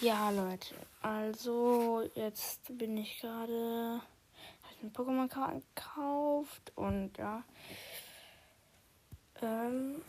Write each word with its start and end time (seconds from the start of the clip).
Ja, 0.00 0.30
Leute, 0.30 0.74
also 1.02 2.08
jetzt 2.14 2.76
bin 2.78 2.96
ich 2.96 3.20
gerade 3.20 4.00
habe 4.80 4.86
ein 4.86 4.92
Pokémon-Karten 4.92 5.62
gekauft 5.74 6.72
und 6.74 7.18
ja. 7.18 7.42
Ähm, 9.42 10.02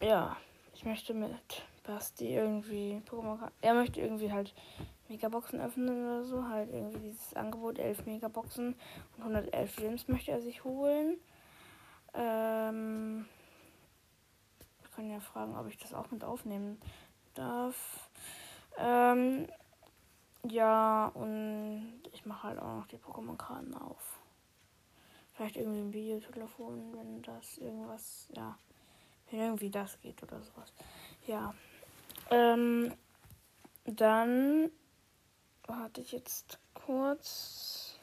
ja, 0.00 0.36
ich 0.74 0.84
möchte 0.84 1.14
mit 1.14 1.62
Basti 1.84 2.34
irgendwie 2.34 3.02
Pokémon-Karten. 3.10 3.54
Er 3.60 3.74
möchte 3.74 4.00
irgendwie 4.00 4.30
halt 4.30 4.54
Megaboxen 5.08 5.60
öffnen 5.60 6.04
oder 6.04 6.24
so. 6.24 6.48
Halt 6.48 6.72
irgendwie 6.72 7.10
dieses 7.10 7.34
Angebot, 7.34 7.78
11 7.78 8.06
Megaboxen 8.06 8.76
und 9.16 9.22
111 9.22 9.76
Gems 9.76 10.08
möchte 10.08 10.30
er 10.30 10.40
sich 10.40 10.62
holen. 10.62 11.16
Ähm, 12.14 13.26
ich 14.84 14.92
kann 14.92 15.10
ja 15.10 15.20
fragen, 15.20 15.56
ob 15.56 15.66
ich 15.68 15.78
das 15.78 15.92
auch 15.92 16.10
mit 16.10 16.22
aufnehmen 16.22 16.80
darf. 17.34 18.05
Ähm, 18.78 19.48
ja, 20.44 21.06
und 21.14 22.02
ich 22.12 22.26
mache 22.26 22.48
halt 22.48 22.58
auch 22.58 22.76
noch 22.76 22.86
die 22.86 22.98
Pokémon-Karten 22.98 23.74
auf. 23.74 24.20
Vielleicht 25.34 25.56
irgendwie 25.56 25.80
ein 25.80 25.92
Videotelefon, 25.92 26.96
wenn 26.96 27.22
das 27.22 27.58
irgendwas, 27.58 28.28
ja, 28.34 28.58
wenn 29.30 29.40
irgendwie 29.40 29.70
das 29.70 30.00
geht 30.00 30.22
oder 30.22 30.40
sowas. 30.42 30.72
Ja. 31.26 31.54
Ähm, 32.30 32.94
dann 33.84 34.70
warte 35.66 36.00
ich 36.00 36.12
jetzt 36.12 36.58
kurz 36.74 37.98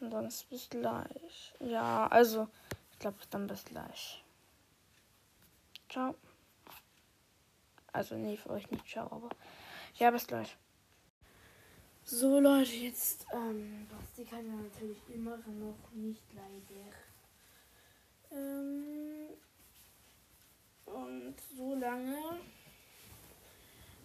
und 0.00 0.10
sonst 0.10 0.48
bis 0.50 0.68
gleich. 0.68 1.54
Ja, 1.60 2.06
also 2.08 2.48
ich 2.92 2.98
glaube 2.98 3.18
dann 3.30 3.46
bis 3.46 3.64
gleich. 3.64 4.24
Ciao. 5.88 6.14
Also 7.92 8.14
nee, 8.16 8.36
für 8.36 8.50
euch 8.50 8.70
nicht 8.70 8.86
ciao, 8.86 9.06
aber 9.10 9.30
ja, 9.98 10.10
bis 10.10 10.26
gleich. 10.26 10.56
So 12.04 12.40
Leute, 12.40 12.72
jetzt, 12.72 13.26
ähm, 13.32 13.86
Basti 13.90 14.24
kann 14.24 14.46
ja 14.46 14.54
natürlich 14.54 14.98
immer 15.12 15.36
noch 15.36 15.92
nicht 15.92 16.22
leider. 16.34 16.90
Ähm, 18.30 19.28
und 20.86 21.34
so 21.56 21.74
lange 21.74 22.40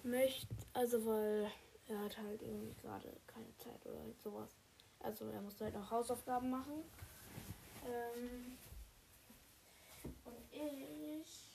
möchte, 0.03 0.47
also 0.73 1.05
weil 1.05 1.50
er 1.88 2.00
hat 2.00 2.17
halt 2.17 2.41
irgendwie 2.41 2.75
gerade 2.81 3.13
keine 3.28 3.57
Zeit 3.57 3.85
oder 3.85 4.00
halt 4.00 4.22
sowas. 4.22 4.50
Also 5.00 5.30
er 5.30 5.41
muss 5.41 5.59
halt 5.59 5.75
auch 5.75 5.91
Hausaufgaben 5.91 6.50
machen. 6.50 6.83
Ähm, 7.85 8.57
und 10.25 10.52
ich. 10.52 11.53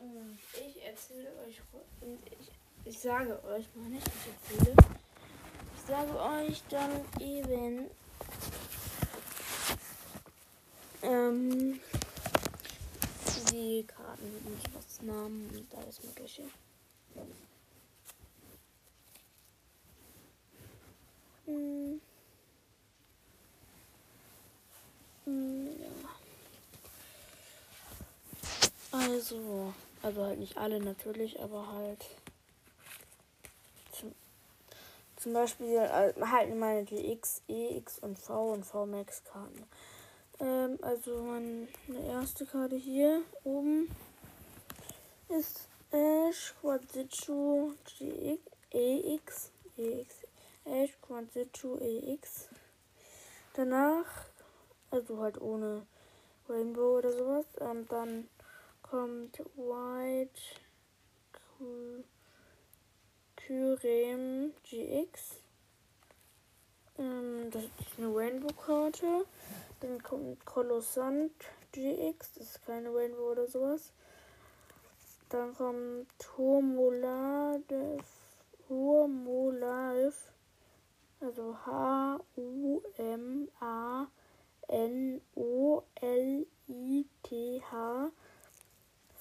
Ähm, 0.00 0.38
ich 0.54 0.82
erzähle 1.00 1.30
euch. 1.46 1.60
Ich, 2.84 2.92
ich 2.92 3.00
sage 3.00 3.42
euch 3.44 3.66
mal 3.74 3.88
nicht, 3.88 4.06
ich 4.06 4.58
erzähle. 4.58 4.76
Ich 5.76 5.82
sage 5.86 6.20
euch 6.20 6.62
dann 6.68 7.00
eben 7.20 7.90
ähm, 11.02 11.80
die 13.50 13.84
Karten 13.84 14.42
und 14.44 14.74
was 14.74 15.02
Namen 15.02 15.50
und 15.50 15.74
alles 15.78 16.02
Mögliche. 16.02 16.42
Hm. 21.46 22.00
Hm, 25.24 25.66
ja. 25.80 26.10
Also, 30.10 30.24
halt 30.24 30.40
nicht 30.40 30.56
alle 30.56 30.80
natürlich, 30.80 31.38
aber 31.38 31.70
halt 31.70 32.04
zum, 33.92 34.12
zum 35.14 35.32
Beispiel 35.32 35.80
halt 35.88 36.56
meine 36.56 36.84
GX, 36.84 37.42
EX 37.46 38.00
und 38.00 38.18
V 38.18 38.50
und 38.54 38.66
V 38.66 38.86
Max 38.86 39.22
Karten. 39.22 39.64
Ähm, 40.40 40.80
also 40.82 41.16
meine 41.22 41.68
erste 42.08 42.44
Karte 42.44 42.74
hier 42.74 43.22
oben 43.44 43.88
ist 45.28 45.68
Ash 45.92 46.54
Quadzichu 46.60 47.74
GX, 47.84 48.40
EX, 48.72 49.52
EX, 49.76 50.14
Ash 50.64 50.98
Quadzichu 51.02 51.76
EX. 51.78 52.48
Danach, 53.54 54.24
also 54.90 55.20
halt 55.20 55.40
ohne 55.40 55.86
Rainbow 56.48 56.98
oder 56.98 57.12
sowas, 57.12 57.46
ähm, 57.60 57.86
dann 57.86 58.28
kommt 58.90 59.38
White 59.56 60.40
Kyrem 63.36 64.52
GX. 64.64 65.42
Ähm, 66.98 67.50
das 67.52 67.62
ist 67.62 67.98
eine 67.98 68.12
Rainbow-Karte. 68.12 69.26
Dann 69.78 70.02
kommt 70.02 70.44
Kolossant 70.44 71.30
GX, 71.72 72.32
das 72.34 72.46
ist 72.48 72.66
keine 72.66 72.92
Rainbow 72.92 73.30
oder 73.30 73.46
sowas. 73.46 73.92
Dann 75.28 75.54
kommt 75.54 76.08
Hormoladev, 76.36 78.04
Hormoladev, 78.68 80.16
also 81.20 81.56
H-U-M-A-N-O-L-I-T-H 81.64 82.70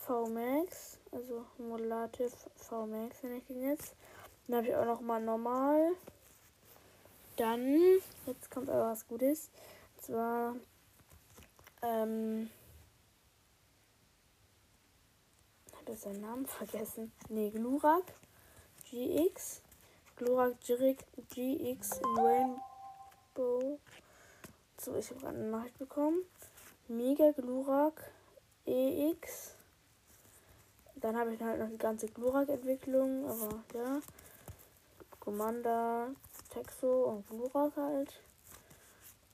V-Max, 0.10 0.98
also 1.12 1.46
Hormoladev 1.60 2.34
V-Max 2.56 3.22
nenne 3.22 3.38
ich 3.38 3.46
den 3.46 3.62
jetzt. 3.62 3.94
Dann 4.48 4.58
habe 4.58 4.68
ich 4.68 4.76
auch 4.76 4.86
noch 4.86 5.02
mal 5.02 5.22
normal. 5.22 5.92
Dann, 7.36 7.80
jetzt 8.26 8.50
kommt 8.50 8.72
aber 8.72 8.90
was 8.90 9.08
Gutes 9.08 9.52
zwar 10.00 10.56
ähm, 11.84 12.50
habe 15.78 15.92
ich 15.92 16.00
seinen 16.00 16.22
Namen 16.22 16.48
vergessen. 16.48 17.12
Ne, 17.30 17.52
Glurak 17.52 18.12
GX. 18.90 19.62
Glurak 20.16 20.60
GX 20.60 22.00
in 22.00 22.18
Rainbow. 22.18 23.80
So, 24.80 24.96
ich 24.96 25.12
habe 25.12 25.20
gerade 25.20 25.38
eine 25.38 25.52
Nachricht 25.52 25.78
bekommen. 25.78 26.24
Mega 26.88 27.30
Glurak 27.30 28.12
EX. 28.66 29.59
Dann 31.02 31.18
habe 31.18 31.34
ich 31.34 31.42
halt 31.42 31.60
noch 31.60 31.70
die 31.70 31.78
ganze 31.78 32.08
Glurak-Entwicklung, 32.08 33.26
aber 33.30 33.64
ja. 33.74 34.00
Commander, 35.20 36.12
Texo 36.50 37.04
und 37.06 37.28
Glurak 37.28 37.76
halt. 37.78 38.22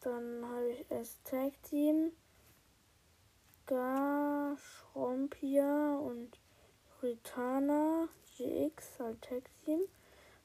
Dann 0.02 0.46
habe 0.46 0.70
ich 0.70 0.86
es 0.90 1.22
Tag 1.24 1.52
Team. 1.64 2.12
Gar, 3.66 4.58
Schrompia 4.58 5.98
und 5.98 6.38
Ritana 7.02 8.08
GX, 8.38 9.00
halt 9.00 9.22
Tag 9.22 9.44
Team. 9.64 9.80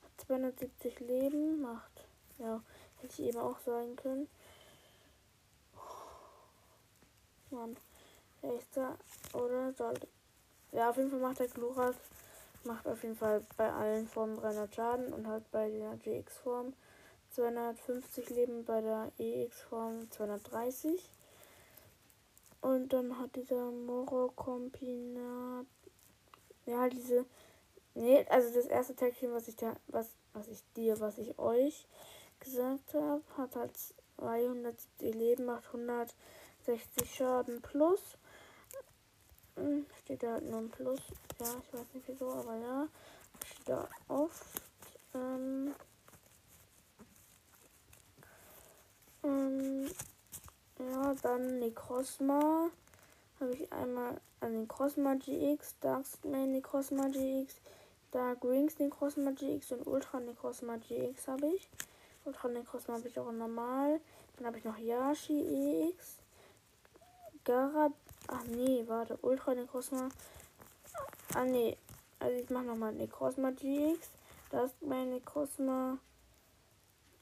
Hat 0.03 0.27
270 0.27 1.01
Leben, 1.01 1.61
macht. 1.61 2.07
Ja, 2.39 2.63
hätte 3.01 3.13
ich 3.13 3.29
eben 3.29 3.39
auch 3.39 3.59
sagen 3.61 3.97
können. 3.97 4.29
Mann. 7.51 7.77
Da? 8.75 8.97
Oder 9.35 9.73
sollte. 9.75 10.09
Ja, 10.73 10.91
auf 10.91 10.97
jeden 10.97 11.11
Fall 11.11 11.21
macht 11.21 11.41
der 11.41 11.49
Glurak. 11.49 11.97
Macht 12.65 12.87
auf 12.87 13.03
jeden 13.03 13.17
Fall 13.17 13.43
bei 13.57 13.73
allen 13.73 14.07
Formen 14.07 14.37
300 14.37 14.75
Schaden 14.75 15.13
und 15.13 15.27
halt 15.27 15.51
bei 15.51 15.71
der 15.71 15.97
GX-Form 15.97 16.75
250 17.31 18.29
Leben 18.31 18.65
bei 18.65 18.81
der 18.81 19.11
EX-Form 19.19 20.11
230. 20.11 21.03
Und 22.61 22.93
dann 22.93 23.19
hat 23.19 23.35
dieser 23.35 23.71
Moro-Kombinat. 23.71 25.67
Ja, 26.67 26.89
diese. 26.89 27.25
Nee, 27.95 28.25
also 28.29 28.53
das 28.55 28.67
erste 28.67 28.95
Tagteam, 28.95 29.33
was 29.33 29.49
ich 29.49 29.57
da, 29.57 29.75
was, 29.89 30.11
was 30.35 30.49
ich 30.49 30.63
dir, 30.77 31.01
was 31.01 31.19
ich 31.19 31.39
euch 31.39 31.87
gesagt 32.39 32.95
habe, 32.95 33.23
hat 33.37 33.57
halt 33.57 33.73
270 34.19 35.15
Leben, 35.15 35.47
macht 35.47 35.67
160 35.67 37.15
Schaden 37.15 37.63
plus. 37.63 38.19
Hm, 39.57 39.87
steht 40.03 40.23
da 40.23 40.41
nur 40.41 40.59
ein 40.61 40.71
Plus. 40.71 41.01
Ja, 41.41 41.47
ich 41.63 41.75
weiß 41.75 41.87
nicht 41.95 42.09
wieso, 42.09 42.31
aber 42.31 42.57
ja. 42.57 42.89
Steht 43.45 43.69
da 43.69 43.89
oft. 44.09 44.45
Ähm, 45.15 45.75
Ähm, 49.23 49.91
ja, 50.79 51.15
dann 51.23 51.59
Necrosma. 51.59 52.71
Habe 53.39 53.55
ich 53.55 53.73
einmal 53.73 54.21
an 54.41 54.53
den 54.53 54.61
Necrosma 54.63 55.15
GX, 55.15 55.75
Darkman 55.81 56.53
Necrosma 56.53 57.09
GX, 57.09 57.57
Dark 58.13 58.45
Rings 58.45 58.79
Necrosma 58.79 59.31
GX 59.33 59.73
und 59.73 59.87
Ultra 59.87 60.21
Necrosma 60.21 60.77
GX 60.77 61.29
habe 61.29 61.47
ich. 61.49 61.69
Ultra 62.25 62.49
Necrosma 62.49 62.95
habe 62.95 63.09
ich 63.09 63.19
auch 63.19 63.33
normal. 63.33 64.01
Dann 64.37 64.47
habe 64.47 64.59
ich 64.59 64.65
noch 64.65 64.79
Yashi 64.79 65.89
EX, 65.89 66.19
Gara. 67.45 67.91
Ach 68.29 68.45
nee, 68.45 68.85
warte. 68.87 69.19
Ultra 69.23 69.55
Necrosma. 69.55 70.09
Ah 71.35 71.45
nee. 71.45 71.77
Also 72.19 72.37
ich 72.37 72.51
mach 72.51 72.63
nochmal 72.63 72.93
Necrosma 72.93 73.51
GX. 73.51 74.11
Das 74.51 74.73
ist 74.73 74.83
mein 74.83 75.11
Necrosma 75.11 75.99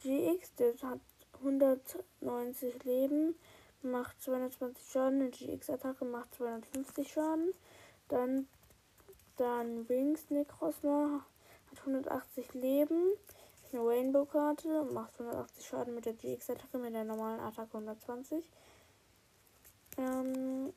GX. 0.02 0.54
Der 0.56 0.74
hat 0.82 1.00
190 1.42 2.84
Leben. 2.84 3.34
Macht 3.82 4.20
220 4.22 4.90
Schaden. 4.90 5.20
Eine 5.20 5.30
GX-Attacke 5.30 6.04
macht 6.04 6.34
250 6.34 7.12
Schaden. 7.12 7.52
Dann, 8.08 8.48
dann 9.36 9.88
Wings 9.88 10.30
Necrosma. 10.30 11.24
Hat 11.70 11.80
180 11.80 12.54
Leben. 12.54 13.12
Eine 13.72 13.86
Rainbow-Karte. 13.86 14.84
Macht 14.92 15.20
180 15.20 15.66
Schaden 15.66 15.94
mit 15.94 16.06
der 16.06 16.14
GX-Attacke. 16.14 16.78
Mit 16.78 16.94
der 16.94 17.04
normalen 17.04 17.40
Attacke 17.40 17.74
120. 17.74 18.50
Ähm, 19.98 20.72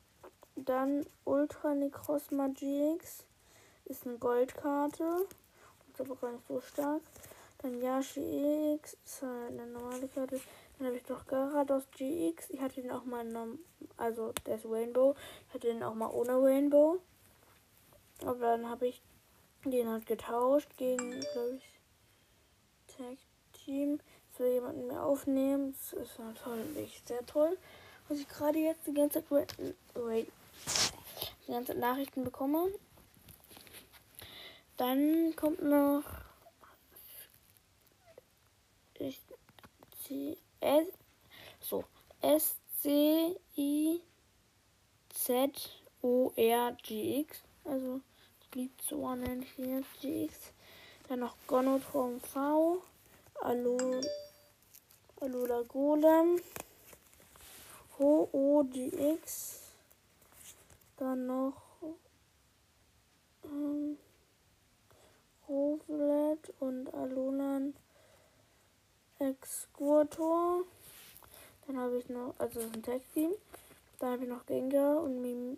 dann 0.55 1.05
Ultra 1.25 1.73
Necrosma 1.73 2.47
GX 2.47 3.23
ist 3.85 4.05
eine 4.05 4.17
Goldkarte. 4.17 5.27
Ist 5.91 6.01
aber 6.01 6.15
gar 6.15 6.31
nicht 6.31 6.47
so 6.47 6.61
stark. 6.61 7.01
Dann 7.59 7.81
Yashi 7.81 8.75
X 8.75 8.97
ist 9.05 9.21
halt 9.21 9.51
eine 9.51 9.67
normale 9.67 10.07
Karte. 10.07 10.39
Dann 10.77 10.87
habe 10.87 10.97
ich 10.97 11.07
noch 11.07 11.25
Garados 11.27 11.83
GX. 11.91 12.49
Ich 12.49 12.59
hatte 12.59 12.81
den 12.81 12.91
auch 12.91 13.05
mal, 13.05 13.25
also 13.97 14.33
der 14.45 14.55
ist 14.55 14.65
Rainbow. 14.65 15.15
Ich 15.47 15.53
hatte 15.53 15.67
den 15.67 15.83
auch 15.83 15.93
mal 15.93 16.09
ohne 16.09 16.41
Rainbow. 16.41 16.99
Aber 18.25 18.57
dann 18.57 18.69
habe 18.69 18.87
ich 18.87 19.01
den 19.65 19.89
halt 19.89 20.05
getauscht 20.05 20.75
gegen, 20.77 21.19
glaube 21.19 21.57
ich, 21.57 22.95
Tag 22.95 23.17
Team. 23.53 23.99
Das 24.31 24.39
will 24.39 24.53
jemanden 24.53 24.87
mehr 24.87 25.03
aufnehmen. 25.03 25.73
Das 25.73 25.93
ist 25.93 26.19
natürlich 26.19 27.01
sehr 27.05 27.25
toll 27.25 27.57
was 28.11 28.19
ich 28.19 28.27
gerade 28.27 28.59
jetzt 28.59 28.85
die 28.85 28.93
ganze 28.93 29.25
Zeit 29.25 29.55
wait, 29.93 30.27
die 31.51 31.55
ganze 31.55 31.73
Zeit 31.73 31.81
Nachrichten 31.81 32.23
bekomme. 32.23 32.71
Dann 34.77 35.35
kommt 35.35 35.61
noch 35.61 36.03
so 41.59 41.83
S 42.21 42.55
C 42.81 43.35
I 43.57 44.01
Z 45.09 45.51
O 46.01 46.31
R 46.37 46.77
G 46.81 47.19
X, 47.19 47.41
also 47.65 47.99
Glizor 48.51 49.17
nenne 49.17 49.43
ich 49.43 49.59
ihn 49.59 49.79
jetzt 49.79 49.99
GX. 50.01 50.53
Dann 51.09 51.19
noch 51.19 51.35
Gonotron 51.47 52.21
V, 52.21 52.81
Alola 53.41 54.01
Golem. 55.67 56.41
OOGX. 57.99 59.70
Dann 61.01 61.25
noch 61.25 61.55
ähm, 63.43 63.97
Rovlet 65.49 66.53
und 66.59 66.93
Alolan 66.93 67.73
Exkurtor. 69.17 70.61
Dann 71.65 71.79
habe 71.79 71.97
ich 71.97 72.07
noch, 72.07 72.35
also 72.37 72.59
das 72.59 72.65
ist 72.65 72.75
ein 72.75 72.83
Tag 72.83 73.01
Team. 73.15 73.31
Dann 73.97 74.11
habe 74.11 74.25
ich 74.25 74.29
noch 74.29 74.45
Gengar 74.45 75.01
und 75.01 75.23
Mim 75.23 75.57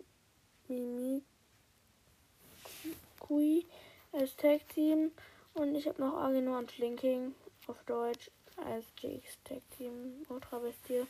Mimikui 0.66 1.22
als 4.12 4.34
Tag 4.36 4.66
Team. 4.70 5.12
Und 5.52 5.74
ich 5.74 5.86
habe 5.86 6.00
noch 6.00 6.22
Agino 6.22 6.56
und 6.56 6.72
Schlinking 6.72 7.34
auf 7.66 7.76
Deutsch 7.84 8.30
als 8.64 8.86
GX 8.96 9.36
Tag 9.44 9.60
Team 9.76 10.24
Ultra 10.30 10.58
Bestie. 10.58 11.06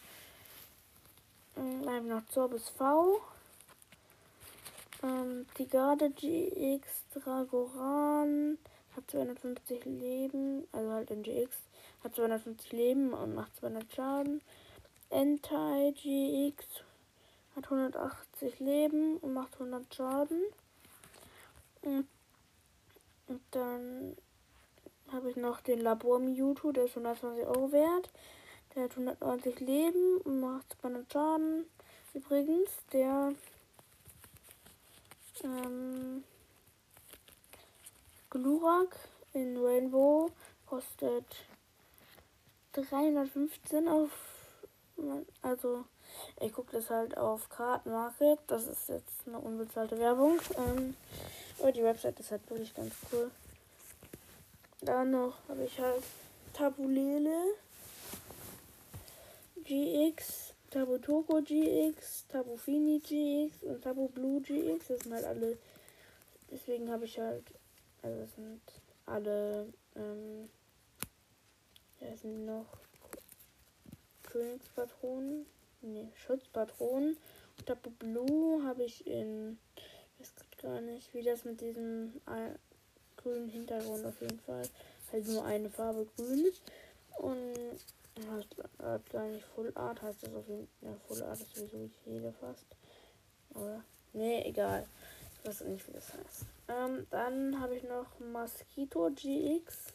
Dann 1.55 1.87
habe 1.87 1.99
ich 1.99 2.13
noch 2.13 2.27
Zorbis 2.27 2.69
V. 2.71 3.21
Ähm, 5.05 5.45
Tigade 5.55 6.09
GX 6.11 6.89
Dragoran 7.13 8.57
hat 8.97 9.11
250 9.11 9.85
Leben, 9.85 10.67
also 10.73 10.93
halt 10.93 11.11
in 11.11 11.23
GX, 11.23 11.55
hat 12.03 12.15
250 12.15 12.73
Leben 12.73 13.13
und 13.13 13.35
macht 13.35 13.55
200 13.57 13.93
Schaden. 13.93 14.41
Entai 15.11 15.93
GX 15.93 16.65
hat 17.55 17.65
180 17.65 18.61
Leben 18.61 19.19
und 19.19 19.35
macht 19.35 19.53
100 19.55 19.95
Schaden. 19.95 20.43
Und, 21.83 22.09
und 23.29 23.43
dann 23.51 24.17
habe 25.13 25.31
ich 25.31 25.37
noch 25.37 25.61
den 25.61 25.81
Labor 25.81 26.19
Mewtwo, 26.19 26.73
der 26.73 26.87
ist 26.87 26.97
120 26.97 27.45
Euro 27.47 27.73
wert. 27.73 28.11
Der 28.75 28.85
hat 28.85 28.93
190 28.93 29.61
Leben 29.61 30.17
und 30.25 30.41
macht 30.41 30.77
200 30.81 31.13
Schaden. 31.13 31.67
Übrigens, 32.15 32.71
der 32.93 33.35
ähm, 35.45 36.25
Glurak 38.31 38.97
in 39.33 39.57
Rainbow 39.57 40.31
kostet 40.67 41.25
315 42.73 43.89
auf. 43.89 44.11
Also, 45.43 45.85
ich 46.41 46.53
gucke 46.53 46.73
das 46.73 46.91
halt 46.91 47.17
auf 47.17 47.49
Card 47.49 47.87
Market. 47.87 48.39
Das 48.47 48.67
ist 48.67 48.89
jetzt 48.89 49.27
eine 49.27 49.39
unbezahlte 49.39 49.99
Werbung. 49.99 50.39
Ähm, 50.57 50.97
aber 51.59 51.73
die 51.73 51.85
Website 51.85 52.19
ist 52.19 52.31
halt 52.31 52.49
wirklich 52.51 52.75
ganz 52.75 52.95
cool. 53.13 53.31
Dann 54.81 55.13
noch 55.13 55.35
habe 55.49 55.65
ich 55.65 55.79
halt 55.79 56.03
Tabulele. 56.53 57.55
GX, 59.65 60.54
Tabu 60.75 60.99
Toko 60.99 61.41
GX, 61.41 62.27
Tabu 62.27 62.57
Fini 62.57 62.99
GX 62.99 63.63
und 63.63 63.81
Tabu 63.81 64.09
Blue 64.09 64.41
GX. 64.41 64.89
Das 64.89 65.01
sind 65.03 65.15
halt 65.15 65.25
alle. 65.25 65.57
Deswegen 66.51 66.91
habe 66.91 67.05
ich 67.05 67.17
halt. 67.17 67.45
Also, 68.03 68.21
das 68.21 68.35
sind 68.35 68.61
alle. 69.07 69.73
Ähm, 69.95 70.49
ja, 72.01 72.17
sind 72.17 72.45
noch 72.45 72.67
Königspatronen. 74.25 75.47
Ne, 75.83 76.11
Schutzpatronen. 76.17 77.19
Und 77.57 77.67
Tabu 77.67 77.91
Blue 77.91 78.65
habe 78.65 78.83
ich 78.83 79.07
in. 79.07 79.57
Ich 80.19 80.27
weiß 80.27 80.35
gar 80.61 80.81
nicht, 80.81 81.15
wie 81.15 81.23
das 81.23 81.45
mit 81.45 81.61
diesem 81.61 82.21
äh, 82.27 82.59
grünen 83.17 83.49
Hintergrund 83.49 84.05
auf 84.05 84.21
jeden 84.21 84.41
Fall. 84.41 84.69
Halt 85.13 85.29
nur 85.29 85.45
eine 85.45 85.71
Farbe 85.71 86.09
grün. 86.17 86.51
Und 87.19 87.79
Hat 88.79 89.11
gar 89.11 89.27
nicht 89.27 89.45
Full 89.55 89.73
Art, 89.75 90.01
heißt 90.01 90.23
das 90.23 90.35
auf 90.35 90.49
jeden 90.49 90.69
Fall. 90.69 90.91
Ja, 90.91 90.97
Full 91.07 91.23
Art 91.23 91.41
ist 91.41 91.55
sowieso 91.57 91.91
jeder 92.07 92.33
fast. 92.33 92.67
Oder? 93.55 93.83
Nee, 94.13 94.43
egal. 94.49 94.87
Ich 95.39 95.49
weiß 95.49 95.63
nicht, 95.63 95.87
wie 95.89 95.93
das 95.93 96.13
heißt. 96.15 96.47
Ähm, 96.69 97.07
dann 97.11 97.61
habe 97.61 97.77
ich 97.77 97.83
noch 97.83 98.07
Mosquito 98.21 99.11
GX, 99.11 99.93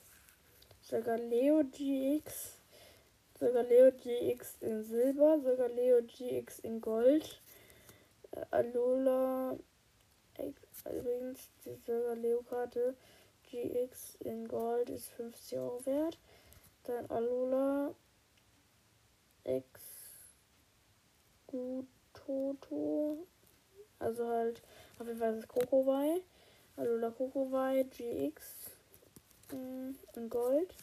Leo 0.92 1.64
GX, 1.64 2.58
Leo 3.40 3.92
GX 3.92 4.58
in 4.62 4.84
Silber, 4.84 5.38
Leo 5.74 6.02
GX 6.02 6.60
in 6.60 6.82
Gold, 6.82 7.42
äh, 8.32 8.46
Alola, 8.52 9.58
übrigens 10.86 11.50
die 11.66 11.78
Leo 12.22 12.42
Karte 12.44 12.96
GX 13.50 14.16
in 14.20 14.48
Gold 14.48 14.90
ist 14.90 15.10
50 15.10 15.58
Euro 15.58 15.86
wert. 15.86 16.18
Dann 16.84 17.10
Alola 17.10 17.94
Ex 19.50 19.66
Gutoto. 21.48 23.26
Also 23.98 24.28
halt, 24.28 24.62
auf 25.00 25.08
jeden 25.08 25.20
Fall 25.20 25.34
ist 25.34 25.44
es 25.44 25.48
Kokowai. 25.48 26.22
Also 26.78 26.96
la 26.98 27.10
Kokowai 27.10 27.84
GX 27.84 28.42
mm, 29.52 29.96
in 30.16 30.30
Gold. 30.30 30.74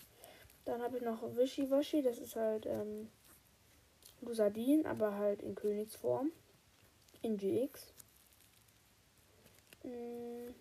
Dann 0.65 0.83
habe 0.83 0.97
ich 0.97 1.05
noch 1.05 1.23
Wischiwaschi, 1.37 2.03
das 2.03 2.19
ist 2.19 2.35
halt 2.35 2.67
ähm, 2.67 3.09
Lusadin, 4.21 4.85
aber 4.85 5.15
halt 5.15 5.43
in 5.43 5.55
Königsform. 5.55 6.33
In 7.23 7.37
GX. 7.37 7.93
Mm, 9.85 10.53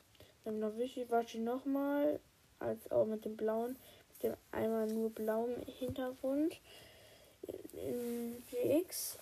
dann 0.43 0.59
noch 0.59 0.77
Wischiwaschi 0.77 1.39
nochmal, 1.39 2.19
als 2.59 2.91
auch 2.91 3.07
mit 3.07 3.25
dem 3.25 3.35
blauen, 3.35 3.75
mit 4.13 4.23
dem 4.23 4.35
einmal 4.51 4.85
nur 4.85 5.09
blauen 5.09 5.55
Hintergrund 5.63 6.53
in 6.53 6.59
GX. 8.51 9.17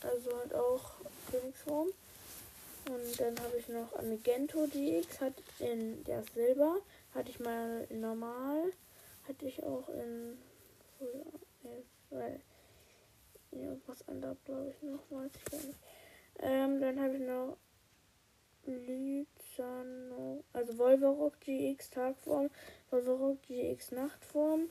Also 0.00 0.36
halt 0.36 0.54
auch 0.54 0.92
Königsform. 1.30 1.88
Und 2.86 3.20
dann 3.20 3.38
habe 3.40 3.56
ich 3.58 3.68
noch 3.68 3.96
Amigento 3.98 4.66
GX, 4.66 5.20
hat 5.20 5.34
in 5.58 6.04
der 6.04 6.22
Silber, 6.34 6.76
hatte 7.14 7.30
ich 7.30 7.40
mal 7.40 7.86
normal, 7.90 8.72
hatte 9.26 9.46
ich 9.46 9.62
auch 9.62 9.88
in 9.88 10.36
weil 12.10 12.40
irgendwas 13.50 14.06
anderes 14.08 14.36
glaube 14.44 14.70
ich 14.70 14.82
noch, 14.82 15.00
weiß 15.10 15.30
ich 15.34 15.44
gar 15.50 15.60
nicht. 15.60 15.78
Ähm, 16.40 16.80
dann 16.80 17.00
habe 17.00 17.16
ich 17.16 17.22
noch 17.22 17.56
Lyzano, 18.66 20.42
also 20.52 20.78
Wolverock 20.78 21.40
GX 21.40 21.90
Tagform, 21.90 22.50
Wolverock 22.90 23.38
GX 23.42 23.92
Nachtform, 23.92 24.68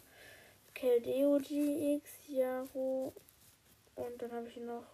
Keldeo 0.73 1.37
GX, 1.39 2.09
Yaro 2.27 3.13
und 3.95 4.21
dann 4.21 4.31
habe 4.31 4.47
ich 4.47 4.57
noch 4.57 4.85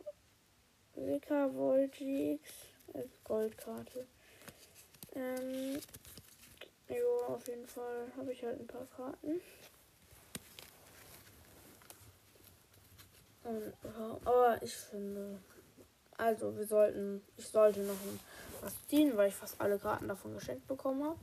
Vika 0.95 1.50
Voltix 1.53 2.41
als 2.93 3.09
Goldkarte. 3.24 4.05
Ähm, 5.15 5.79
ja, 6.89 7.27
auf 7.27 7.48
jeden 7.48 7.67
Fall 7.67 8.12
habe 8.17 8.31
ich 8.31 8.43
halt 8.43 8.59
ein 8.59 8.67
paar 8.67 8.86
Karten. 8.95 9.41
Und, 13.43 13.74
aber 14.25 14.62
ich 14.62 14.75
finde, 14.75 15.39
also 16.17 16.55
wir 16.57 16.67
sollten, 16.67 17.21
ich 17.38 17.48
sollte 17.48 17.79
noch 17.81 17.95
was 18.62 18.74
ziehen, 18.88 19.15
weil 19.15 19.29
ich 19.29 19.36
fast 19.36 19.59
alle 19.59 19.79
Karten 19.79 20.07
davon 20.07 20.33
geschenkt 20.33 20.67
bekommen 20.67 21.03
habe. 21.03 21.19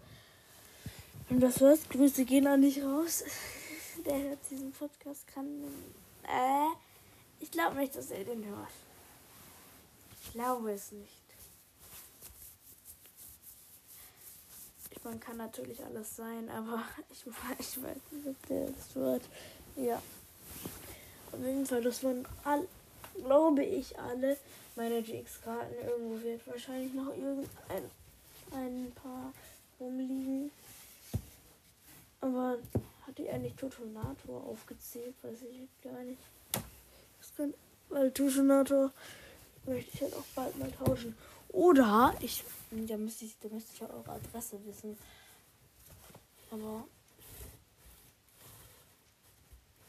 Und 1.28 1.40
das 1.40 1.60
war's. 1.60 1.88
Grüße 1.88 2.24
gehen 2.24 2.46
an 2.46 2.62
dich 2.62 2.82
raus. 2.82 3.24
Der 4.06 4.22
hört 4.22 4.38
diesen 4.50 4.70
Podcast 4.70 5.26
kann. 5.26 5.64
Äh, 6.22 6.68
ich 7.40 7.50
glaube 7.50 7.76
nicht, 7.76 7.96
dass 7.96 8.12
er 8.12 8.22
den 8.22 8.44
hört. 8.46 8.70
Ich 10.22 10.32
glaube 10.32 10.72
es 10.72 10.92
nicht. 10.92 11.22
Ich 14.90 15.02
meine, 15.02 15.18
kann 15.18 15.36
natürlich 15.36 15.84
alles 15.84 16.14
sein, 16.14 16.48
aber 16.50 16.84
ich, 17.10 17.26
ich 17.58 17.82
weiß 17.82 18.02
nicht, 18.12 18.26
ob 18.28 18.46
der 18.46 18.70
das 18.70 18.94
wird. 18.94 19.22
Ja. 19.74 20.00
Auf 21.32 21.40
jeden 21.40 21.66
Fall, 21.66 21.82
das 21.82 22.04
waren 22.04 22.24
all, 22.44 22.68
glaube 23.16 23.64
ich, 23.64 23.98
alle 23.98 24.36
meine 24.76 25.02
GX-Karten. 25.02 25.74
Irgendwo 25.84 26.22
wird 26.22 26.46
wahrscheinlich 26.46 26.94
noch 26.94 27.08
irgendein 27.08 27.90
ein 28.52 28.92
paar 28.94 29.32
rumliegen. 29.80 30.52
Aber 32.20 32.58
hatte 33.16 33.28
er 33.28 33.38
nicht 33.38 33.56
Totonator 33.56 34.44
aufgezählt? 34.44 35.14
Weiß 35.22 35.38
ich 35.42 35.82
gar 35.82 36.02
nicht. 36.02 36.20
Das 36.52 37.34
kann, 37.36 37.54
weil 37.88 38.10
Totonator 38.10 38.92
möchte 39.64 39.90
ich 39.94 40.02
halt 40.02 40.14
auch 40.14 40.24
bald 40.34 40.58
mal 40.58 40.70
tauschen. 40.72 41.16
Oder 41.48 42.14
ich, 42.20 42.44
da 42.70 42.96
müsste 42.96 43.24
ich, 43.24 43.38
da 43.40 43.48
müsste 43.48 43.72
ich 43.72 43.80
ja 43.80 43.88
eure 43.88 44.12
Adresse 44.12 44.58
wissen. 44.66 44.98
Aber 46.50 46.84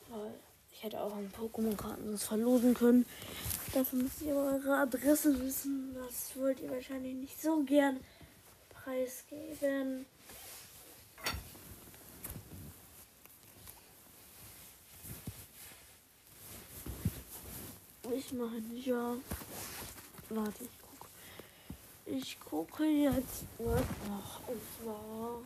weil 0.10 0.34
ich 0.72 0.84
hätte 0.84 1.01
auch 1.01 1.13
ein 1.15 1.31
Pokémon-Karten 1.34 2.12
das 2.12 2.24
verlosen 2.24 2.74
können. 2.74 3.05
Dafür 3.74 4.00
müsst 4.00 4.22
ihr 4.22 4.36
eure 4.36 4.77
Adresse 4.77 5.38
wissen. 5.41 5.93
Das 5.96 6.38
wollt 6.38 6.62
ihr 6.62 6.72
wahrscheinlich 6.72 7.15
nicht 7.15 7.41
so 7.41 7.63
gern 7.63 8.00
preisgeben. 8.69 10.05
Ich 18.13 18.31
meine, 18.33 18.73
ja. 18.73 19.15
Warte, 20.29 20.63
ich 20.63 20.81
gucke. 20.81 21.07
Ich 22.05 22.39
gucke 22.39 22.85
jetzt 22.85 23.45
was 23.57 23.81
noch. 24.07 24.47
Und 24.47 24.61
zwar 24.81 25.41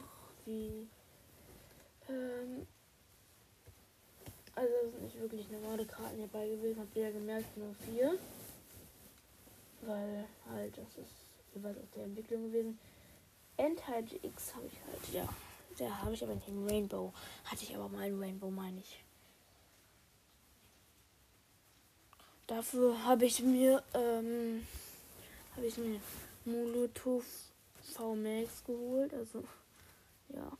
wie. 0.45 0.87
Ähm, 2.09 2.67
also 4.55 4.73
es 4.85 4.91
sind 4.91 5.03
nicht 5.03 5.19
wirklich 5.19 5.49
normale 5.49 5.85
Karten 5.85 6.17
hierbei 6.17 6.47
gewesen, 6.47 6.79
habt 6.81 6.95
ihr 6.95 7.03
ja 7.03 7.11
gemerkt, 7.11 7.57
nur 7.57 7.73
vier. 7.75 8.17
Weil 9.81 10.25
halt, 10.49 10.77
das 10.77 10.97
ist 11.03 11.15
jeweils 11.55 11.77
aus 11.77 11.89
der 11.95 12.03
Entwicklung 12.03 12.43
gewesen. 12.43 12.77
Endhide 13.57 14.19
X 14.21 14.53
habe 14.55 14.67
ich 14.67 14.79
halt, 14.85 15.13
ja. 15.13 15.29
Der 15.79 16.01
habe 16.01 16.13
ich 16.13 16.23
aber 16.23 16.35
nicht 16.35 16.47
im 16.47 16.67
Rainbow. 16.67 17.13
Hatte 17.45 17.63
ich 17.63 17.75
aber 17.75 17.89
mal 17.89 18.07
im 18.07 18.19
Rainbow, 18.19 18.51
meine 18.51 18.79
ich. 18.79 19.03
Dafür 22.47 23.03
habe 23.05 23.25
ich 23.25 23.41
mir, 23.41 23.83
ähm, 23.93 24.65
habe 25.55 25.65
ich 25.65 25.77
mir 25.77 25.99
Molotov 26.45 27.25
VMAX 27.93 28.63
geholt. 28.65 29.13
Also, 29.13 29.43
ja. 30.29 30.51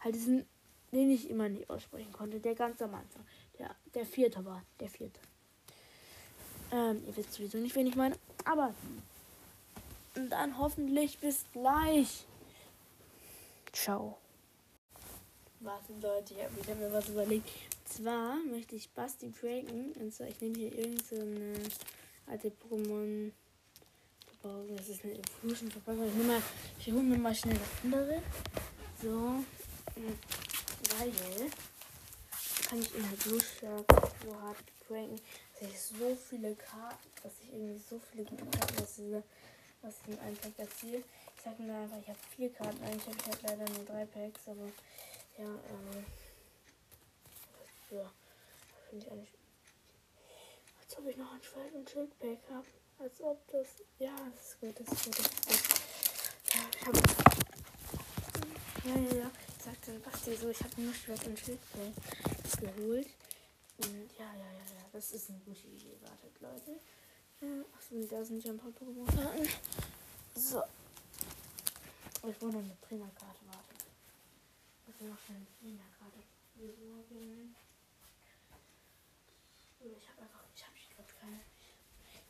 Halt 0.00 0.14
diesen 0.14 0.46
den 0.94 1.10
ich 1.10 1.28
immer 1.28 1.48
nicht 1.48 1.68
aussprechen 1.68 2.12
konnte. 2.12 2.40
Der 2.40 2.54
ganz 2.54 2.80
am 2.80 2.94
Anfang. 2.94 3.26
Der, 3.58 3.74
der 3.94 4.06
vierte 4.06 4.44
war. 4.44 4.62
Der 4.80 4.88
vierte. 4.88 5.20
Ähm, 6.72 7.02
ihr 7.06 7.16
wisst 7.16 7.32
sowieso 7.32 7.58
nicht, 7.58 7.74
wen 7.74 7.86
ich 7.86 7.96
meine. 7.96 8.16
Aber 8.44 8.74
dann 10.14 10.58
hoffentlich 10.58 11.18
bis 11.18 11.44
gleich. 11.52 12.24
Ciao. 13.72 14.18
Warten 15.60 16.00
Leute, 16.00 16.34
ich 16.34 16.68
habe 16.68 16.80
mir 16.80 16.92
was 16.92 17.08
überlegt. 17.08 17.48
Zwar 17.84 18.36
möchte 18.50 18.76
ich 18.76 18.90
Basti 18.90 19.28
pranken. 19.28 19.92
Und 20.00 20.14
zwar, 20.14 20.28
ich 20.28 20.40
nehme 20.40 20.58
hier 20.58 20.78
irgendeine 20.78 21.54
so 21.56 21.70
alte 22.26 22.50
Pokémon. 22.50 23.30
Das 24.76 24.88
ist 24.88 25.04
eine 25.04 25.14
Infusion-Verpackung. 25.14 26.06
Ich, 26.06 26.86
ich 26.86 26.92
hole 26.92 27.02
mir 27.02 27.16
mal 27.16 27.34
schnell 27.34 27.56
das 27.56 27.84
andere. 27.84 28.22
So 29.02 29.42
weil 30.98 31.12
kann 32.68 32.80
ich 32.80 32.92
halt 32.94 33.22
so 33.22 33.38
stark 33.40 33.84
so 34.24 34.40
hart 34.40 34.56
pranken, 34.86 35.20
dass 35.60 35.68
ich 35.70 35.80
so 35.80 36.16
viele 36.28 36.54
Karten, 36.54 37.08
dass 37.22 37.32
ich 37.42 37.52
irgendwie 37.52 37.80
so 37.88 38.00
viele 38.10 38.24
gute 38.24 38.44
Karten 38.44 38.82
aus 38.82 38.94
dieser, 38.96 39.22
aus 39.82 39.94
diesem 40.06 40.20
einen 40.20 40.36
Pack 40.36 40.58
erziele. 40.58 40.98
Ich 41.36 41.42
sag 41.42 41.58
mir 41.58 41.74
einfach, 41.74 41.98
ich 42.00 42.08
habe 42.08 42.18
vier 42.34 42.52
Karten, 42.52 42.82
eigentlich 42.84 43.06
habe 43.06 43.16
ich 43.18 43.26
halt 43.26 43.42
leider 43.42 43.72
nur 43.72 43.84
drei 43.84 44.06
Packs, 44.06 44.48
aber 44.48 44.66
ja, 45.38 45.44
ähm, 45.44 46.04
ja, 47.94 48.12
finde 48.88 49.06
ich 49.06 49.12
eigentlich, 49.12 49.34
als 50.80 50.98
ob 50.98 51.06
ich 51.06 51.16
noch 51.16 51.32
ein 51.32 51.42
Schwert- 51.42 51.74
und 51.74 51.88
Schildpack 51.88 52.38
habe. 52.50 52.66
Als 52.98 53.20
ob 53.20 53.46
das, 53.48 53.82
ja, 53.98 54.14
das 54.32 54.50
ist 54.50 54.60
gut, 54.60 54.80
das 54.80 54.92
ist 54.92 55.04
gut, 55.04 55.18
das 55.18 55.26
ist 55.26 55.46
gut. 55.46 55.84
Ja, 56.54 56.60
ich 56.72 56.86
habe, 56.86 56.98
ja, 58.84 58.96
ja, 58.96 59.24
ja 59.24 59.30
sagte 59.64 59.98
Basti 59.98 60.36
so, 60.36 60.50
ich 60.50 60.62
habe 60.62 60.80
nur 60.80 60.94
Schwert 60.94 61.26
und 61.26 61.38
Schild 61.38 61.58
geholt. 62.60 63.08
Und 63.78 64.10
ja, 64.18 64.26
ja, 64.34 64.50
ja, 64.52 64.66
ja, 64.76 64.84
das 64.92 65.12
ist 65.12 65.30
eine 65.30 65.38
gute 65.40 65.66
Idee. 65.66 65.96
Wartet, 66.02 66.40
Leute. 66.40 66.80
Ja, 67.40 67.64
achso, 67.74 68.06
da 68.06 68.24
sind 68.24 68.44
ja 68.44 68.52
ein 68.52 68.58
paar 68.58 68.70
Pokémon-Karten. 68.70 69.48
So. 70.36 70.62
Ich 72.16 72.22
wollte 72.22 72.46
noch 72.46 72.54
eine 72.62 72.76
Trainerkarte 72.80 73.46
warten. 73.46 73.76
Ich 74.86 75.00
will 75.00 75.08
noch 75.08 75.18
eine 75.28 75.46
Trainerkarte 75.58 76.22
besorgen. 76.54 77.56
Ich 79.92 80.08
habe 80.08 80.22
einfach, 80.22 80.40
ich 80.54 80.62
habe 80.62 80.74
gerade 80.96 81.12
keine. 81.20 81.40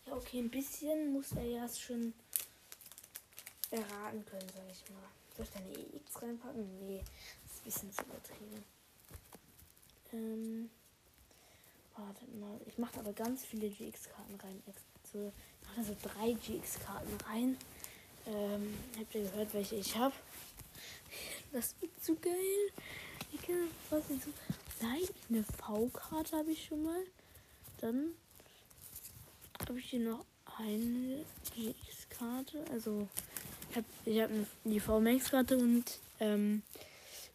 Ja, 0.06 0.16
okay, 0.16 0.38
ein 0.40 0.50
bisschen 0.50 1.12
muss 1.12 1.32
er 1.32 1.44
ja 1.44 1.68
schon 1.68 2.12
erraten 3.70 4.24
können, 4.26 4.48
sag 4.54 4.64
ich 4.70 4.90
mal. 4.90 5.08
Soll 5.36 5.46
ich 5.46 5.52
da 5.52 5.58
eine 5.60 5.72
EX 5.72 6.22
reinpacken? 6.22 6.86
Nee, 6.86 7.02
das 7.42 7.52
ist 7.52 7.60
ein 7.60 7.64
bisschen 7.64 7.92
zu 7.92 8.02
übertrieben. 8.02 8.64
Ähm, 10.12 10.70
wartet 11.96 12.40
mal. 12.40 12.60
Ich 12.66 12.78
mache 12.78 12.98
aber 12.98 13.12
ganz 13.12 13.44
viele 13.44 13.68
GX-Karten 13.68 14.34
rein. 14.36 14.62
Ich 14.66 15.14
mache 15.68 15.84
so 15.84 15.96
drei 16.02 16.32
GX-Karten 16.32 17.16
rein. 17.26 17.56
Ähm, 18.26 18.78
habt 18.98 19.14
ihr 19.14 19.22
gehört, 19.22 19.54
welche 19.54 19.76
ich 19.76 19.96
habe? 19.96 20.14
Das 21.52 21.74
wird 21.80 21.92
zu 22.02 22.16
geil. 22.16 22.72
Ich 23.32 23.42
kann 23.42 23.68
was 23.90 24.08
so. 24.08 24.16
Nein, 24.80 25.02
eine 25.28 25.44
V-Karte 25.44 26.36
habe 26.36 26.50
ich 26.50 26.64
schon 26.66 26.82
mal. 26.82 27.04
Dann 27.84 28.14
habe 29.60 29.78
ich 29.78 29.90
hier 29.90 30.00
noch 30.00 30.24
eine 30.56 31.22
GX-Karte. 31.54 32.64
Also 32.72 33.06
ich 33.68 33.76
habe 33.76 33.86
ich 34.06 34.20
hab 34.22 34.30
die 34.64 34.80
VMAX-Karte 34.80 35.58
und 35.58 35.84
ähm, 36.18 36.62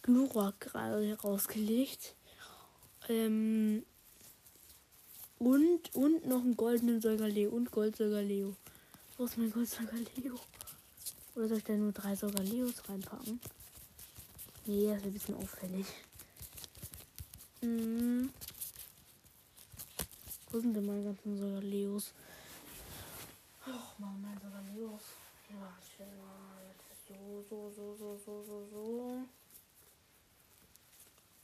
Glurak 0.02 0.60
gerade 0.60 1.16
rausgelegt. 1.22 2.16
Ähm, 3.10 3.86
und, 5.38 5.94
und 5.94 6.26
noch 6.26 6.42
einen 6.42 6.58
goldenen 6.58 7.00
Solgaleo 7.00 7.52
und 7.52 7.70
Gold 7.70 7.96
Solgaleo. 7.96 8.56
Wo 9.20 9.26
ist 9.26 9.38
mein 9.38 9.52
Gold 9.52 9.70
Solgaleo? 9.70 10.40
Oder 11.36 11.48
soll 11.48 11.58
ich 11.60 11.64
da 11.64 11.74
nur 11.74 11.92
drei 11.92 12.16
Solgaleos 12.16 12.90
reinpacken? 12.90 13.40
Nee, 14.66 14.88
das 14.88 14.98
ist 14.98 15.06
ein 15.06 15.14
bisschen 15.14 15.36
auffällig. 15.36 15.86
Hm. 17.62 18.34
Wo 20.52 20.60
sind 20.60 20.74
denn 20.74 20.86
meine 20.86 21.04
ganzen 21.04 21.38
Solgaleos? 21.38 22.12
Och, 23.68 24.00
Mann, 24.00 24.20
mein 24.22 24.40
Solgaleos. 24.40 25.02
Warte 25.50 26.06
mal. 26.18 26.60
So, 27.08 27.44
so, 27.50 27.72
so, 27.72 27.96
so, 27.96 28.18
so, 28.18 28.44
so, 28.44 28.66
so. 28.72 29.26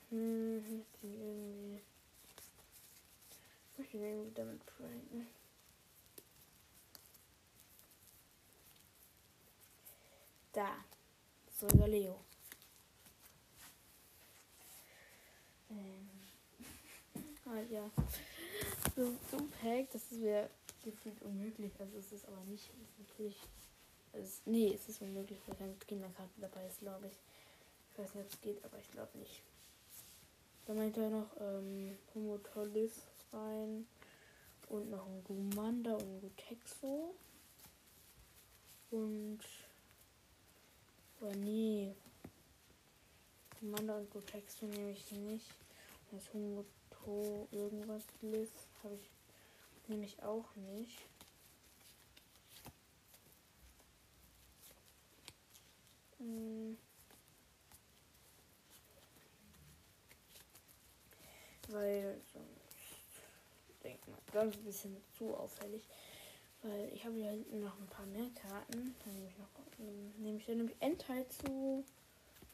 Hm, 0.09 0.57
ich 0.57 1.03
ihn 1.03 1.13
irgendwie. 1.21 1.81
Ich 3.71 3.77
möchte 3.77 3.97
irgendwie 3.97 4.33
damit 4.33 4.65
pranken. 4.65 5.27
Da. 10.53 10.83
So, 11.51 11.67
über 11.67 11.87
Leo. 11.87 12.19
Ähm. 15.69 16.09
ah 17.45 17.59
ja. 17.69 17.91
So, 18.95 19.11
so 19.29 19.37
Pack, 19.61 19.91
das 19.91 20.09
wieder 20.09 20.49
gefühlt 20.81 21.21
unmöglich. 21.21 21.73
Also 21.79 21.97
es 21.97 22.13
ist 22.13 22.25
aber 22.27 22.39
nicht. 22.45 22.69
Ist. 23.17 23.35
Es, 24.13 24.41
nee, 24.45 24.73
es 24.73 24.87
ist 24.87 25.01
unmöglich, 25.01 25.37
weil 25.45 25.57
keine 25.57 25.73
Kinderkarte 25.85 26.39
dabei 26.39 26.65
ist, 26.65 26.79
glaube 26.79 27.07
ich. 27.07 27.13
Ich 27.91 27.99
weiß 27.99 28.15
nicht, 28.15 28.25
ob 28.25 28.31
es 28.31 28.41
geht, 28.41 28.63
aber 28.63 28.79
ich 28.79 28.89
glaube 28.91 29.17
nicht. 29.17 29.41
Dann 30.65 30.77
meinte 30.77 31.01
er 31.01 31.09
noch 31.09 31.29
ähm, 31.41 31.97
Homotolis 32.13 33.01
rein 33.33 33.85
und 34.69 34.89
noch 34.89 35.05
ein 35.05 35.23
Gumanda 35.25 35.93
und 35.95 36.01
ein 36.01 36.21
Gutexo. 36.21 37.13
Und. 38.91 39.39
Oh 41.19 41.33
nee. 41.35 41.93
Gumanda 43.59 43.97
und 43.97 44.09
Gutexo 44.09 44.65
nehme 44.67 44.91
ich 44.91 45.11
nicht. 45.11 45.53
Das 46.11 46.33
Homoto 47.05 47.47
irgendwas 47.51 48.03
Liz 48.21 48.49
habe 48.83 48.95
ich 48.95 49.09
nehme 49.87 50.05
ich 50.05 50.21
auch 50.23 50.55
nicht. 50.55 50.97
Hm. 56.17 56.77
Weil 61.67 62.19
sonst 62.33 63.83
denkt 63.83 64.07
man, 64.07 64.17
ganz 64.31 64.55
ein 64.55 64.63
bisschen 64.63 64.97
zu 65.17 65.35
auffällig. 65.35 65.83
Weil 66.63 66.91
ich 66.93 67.05
habe 67.05 67.19
ja 67.19 67.29
hinten 67.29 67.59
noch 67.59 67.77
ein 67.77 67.87
paar 67.87 68.07
mehr 68.07 68.29
Karten. 68.31 68.95
Dann 69.03 69.15
nehme 69.15 69.29
ich 69.29 69.37
noch 69.37 69.49
nehme 70.17 70.37
ich 70.39 70.45
dann 70.45 70.57
nämlich 70.57 70.77
Endteil 70.79 71.27
zu 71.27 71.83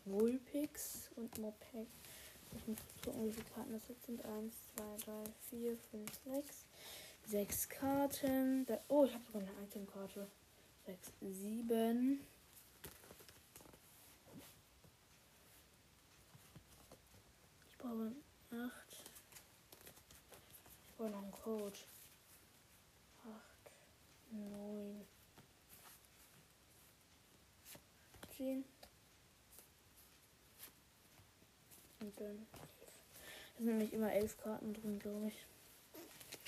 Vulpix 0.06 1.10
und 1.16 1.38
Mopek. 1.38 1.88
Ich 2.56 2.68
muss 2.68 2.78
gucken, 3.04 3.26
wie 3.26 3.32
viele 3.32 3.46
Karten 3.50 3.72
das 3.74 3.88
jetzt 3.88 4.06
sind. 4.06 4.24
1, 4.24 4.54
2, 4.76 4.84
3, 5.06 5.24
4, 5.50 5.78
5, 5.78 6.12
6. 6.26 6.66
Sechs 7.26 7.70
Karten. 7.70 8.66
Da, 8.66 8.80
oh, 8.90 9.06
ich 9.06 9.14
habe 9.14 9.24
sogar 9.26 9.42
eine 9.42 9.52
Itemkarte. 9.64 10.28
Sechs, 10.86 11.12
sieben. 11.22 12.20
Ich 17.70 17.78
brauche 17.78 18.12
acht. 18.52 19.04
Ich 20.90 20.98
brauche 20.98 21.10
noch 21.10 21.24
einen 21.24 21.32
Code. 21.32 21.78
Acht, 23.24 23.72
neun, 24.32 25.06
zehn. 28.36 28.66
Und 32.02 32.20
dann. 32.20 32.48
Es 33.52 33.58
sind 33.58 33.68
nämlich 33.68 33.94
immer 33.94 34.12
elf 34.12 34.38
Karten 34.38 34.74
drin, 34.74 35.00
glaube 35.00 35.28
ich. 35.28 35.46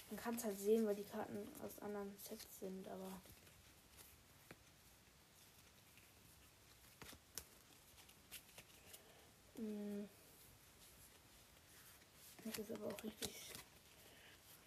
Man 0.09 0.17
kann 0.17 0.35
es 0.35 0.43
halt 0.43 0.59
sehen, 0.59 0.85
weil 0.85 0.95
die 0.95 1.03
Karten 1.03 1.37
aus 1.63 1.79
anderen 1.79 2.15
Sets 2.17 2.59
sind, 2.59 2.87
aber. 2.87 3.21
Hm. 9.55 10.09
Das 12.43 12.57
ist 12.57 12.71
aber 12.71 12.87
auch 12.87 13.03
richtig. 13.03 13.53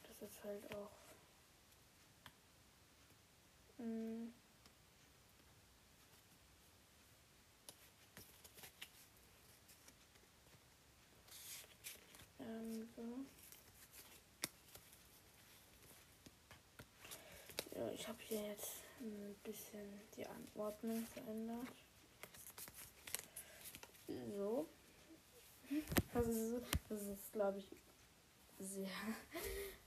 Das 0.05 0.31
ist 0.31 0.45
halt 0.45 0.75
auch. 0.75 0.91
Hm. 3.79 4.33
Ähm, 12.41 12.89
so. 12.95 13.03
Ja, 17.75 17.86
ich 17.99 18.07
habe 18.07 18.19
hier 18.21 18.47
jetzt 18.49 18.73
ein 19.01 19.35
bisschen 19.43 20.01
die 20.17 20.27
Anordnung 20.27 21.07
verändert. 21.07 21.69
So. 24.37 24.67
Das 26.13 26.27
ist, 26.27 26.63
das 26.89 27.01
ist 27.01 27.33
glaube 27.33 27.59
ich, 27.59 27.67
sehr. 28.59 28.89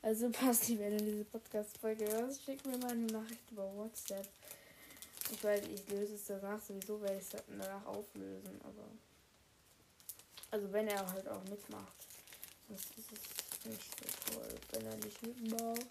Also 0.02 0.30
passt 0.30 0.70
wenn 0.80 0.98
du 0.98 1.04
diese 1.04 1.26
Podcast-Folge 1.26 2.06
hörst, 2.12 2.44
schick 2.44 2.66
mir 2.66 2.78
mal 2.78 2.92
eine 2.92 3.06
Nachricht 3.08 3.52
über 3.52 3.76
WhatsApp. 3.76 4.28
Ich 5.32 5.44
weiß, 5.44 5.68
ich 5.68 5.88
löse 5.90 6.16
es 6.16 6.26
danach 6.26 6.62
sowieso, 6.62 7.02
werde 7.02 7.18
ich 7.18 7.34
es 7.34 7.44
danach 7.48 7.86
auflösen, 7.86 8.60
aber. 8.64 8.88
Also 10.52 10.72
wenn 10.72 10.88
er 10.88 11.06
halt 11.12 11.28
auch 11.28 11.44
mitmacht. 11.44 12.08
Das 12.70 12.82
ist 12.82 13.66
nicht 13.66 13.96
so 14.00 14.34
toll, 14.34 14.56
wenn 14.72 14.86
er 14.86 14.96
nicht 14.96 15.22
mitmacht. 15.22 15.86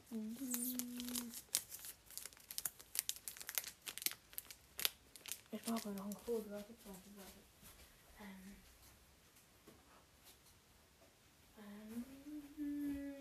Ich 5.51 5.63
brauche 5.63 5.89
noch 5.91 6.05
einen 6.05 6.15
Code. 6.15 6.51
Warte, 6.51 6.75
warte, 6.85 7.11
warte. 7.17 7.41
Ähm. 8.21 8.57
Ähm. 11.59 12.05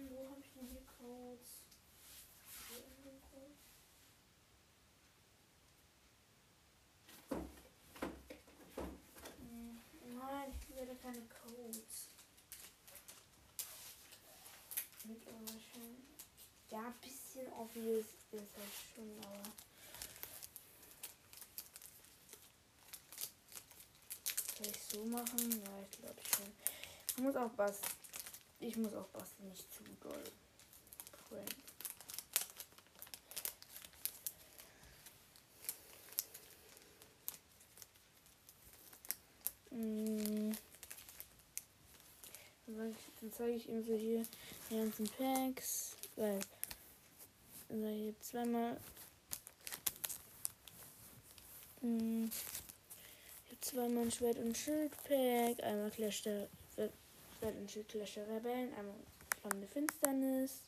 Wo 0.09 0.29
habe 0.31 0.41
ich 0.41 0.51
denn 0.53 0.67
hier 0.67 0.81
Codes? 0.97 1.49
Wo 2.67 2.75
ist 2.75 3.05
der 3.05 3.13
Code? 3.29 3.55
Nein, 10.19 10.51
ich 10.59 10.75
will 10.75 10.97
keine 11.01 11.21
Codes. 11.27 12.09
Mit 15.05 15.25
irgendwelchen. 15.25 16.07
Ja, 16.69 16.87
ein 16.87 16.93
bisschen 17.01 17.47
obvious 17.53 18.05
ist 18.31 18.57
das 18.57 18.73
schon, 18.93 19.17
aber. 19.23 19.43
Soll 24.57 24.67
ich 24.67 24.87
so 24.97 25.05
machen? 25.05 25.51
Ja, 25.51 25.86
ich 25.89 25.99
glaube 25.99 26.21
schon. 26.21 26.47
Ich 27.10 27.17
muss 27.17 27.36
auch 27.36 27.51
Basti. 27.51 27.88
Ich 28.60 28.75
muss 28.77 28.93
auch 28.93 29.07
Basti 29.07 29.43
nicht 29.43 29.71
zu 29.73 29.83
doll 30.01 30.23
freuen. 31.27 31.45
Mm. 39.71 40.55
Dann 42.67 43.31
zeige 43.31 43.53
ich 43.53 43.69
ihm 43.69 43.83
so 43.83 43.93
hier 43.93 44.23
die 44.69 44.77
ganzen 44.77 45.07
Packs. 45.10 45.95
Weil. 46.15 46.39
Also 47.69 47.88
hier 47.88 48.19
zweimal. 48.21 48.79
Mm 51.81 52.29
zweimal 53.61 54.03
ein 54.03 54.11
Schwert- 54.11 54.37
und 54.37 54.57
Schildpack, 54.57 55.63
einmal 55.63 55.91
Clash 55.91 56.23
der 56.23 56.47
Schwert- 56.75 57.55
und 57.55 57.69
Schild 57.69 57.87
Clash 57.89 58.15
der 58.15 58.27
Rebellen, 58.27 58.73
einmal 58.73 58.95
Flammende 59.47 59.67
Finsternis. 59.67 60.61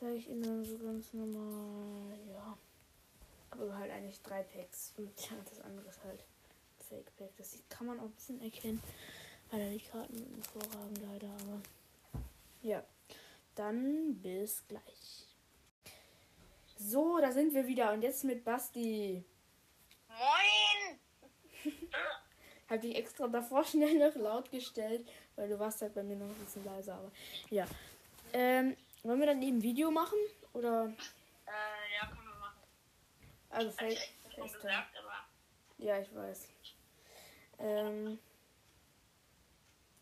Sag 0.00 0.12
ich 0.12 0.26
dann 0.26 0.64
so 0.64 0.78
ganz 0.78 1.12
normal, 1.12 2.16
ja. 2.30 2.56
Aber 3.50 3.76
halt 3.76 3.90
eigentlich 3.90 4.20
drei 4.22 4.42
Packs. 4.42 4.92
Und 4.96 5.10
das 5.50 5.60
andere 5.60 5.88
ist 5.88 6.04
halt 6.04 6.24
Fake 6.88 7.16
Pack. 7.16 7.30
Das 7.36 7.58
kann 7.68 7.88
man 7.88 7.98
auch 7.98 8.04
ein 8.04 8.12
bisschen 8.12 8.40
erkennen. 8.42 8.82
Weil 9.50 9.78
die 9.78 9.84
Karten 9.84 10.16
hervorragen 10.36 10.96
leider, 11.10 11.28
aber. 11.28 11.60
Ja. 12.62 12.84
Dann 13.54 14.14
bis 14.22 14.62
gleich. 14.68 15.26
So, 16.78 17.18
da 17.18 17.32
sind 17.32 17.54
wir 17.54 17.66
wieder 17.66 17.92
und 17.92 18.02
jetzt 18.02 18.22
mit 18.24 18.44
Basti. 18.44 19.24
Moin! 20.08 20.65
Habe 22.68 22.86
ich 22.86 22.96
extra 22.96 23.28
davor 23.28 23.64
schnell 23.64 23.98
noch 23.98 24.14
laut 24.16 24.50
gestellt, 24.50 25.08
weil 25.36 25.48
du 25.48 25.58
warst 25.58 25.82
halt 25.82 25.94
bei 25.94 26.02
mir 26.02 26.16
noch 26.16 26.26
ein 26.26 26.34
bisschen 26.34 26.64
leiser, 26.64 26.94
aber 26.94 27.12
ja. 27.50 27.66
Ähm, 28.32 28.76
wollen 29.02 29.20
wir 29.20 29.26
dann 29.26 29.42
eben 29.42 29.62
Video 29.62 29.90
machen? 29.90 30.18
Oder? 30.52 30.86
Äh, 31.46 32.00
ja, 32.00 32.08
können 32.08 32.26
wir 32.26 32.38
machen. 32.40 32.60
Also 33.50 33.76
Hab 33.78 33.88
ich 33.88 34.16
Face 34.34 34.52
gesagt, 34.52 34.96
aber 34.98 35.28
Ja, 35.78 36.00
ich 36.00 36.14
weiß. 36.14 36.48
Ähm, 37.58 38.18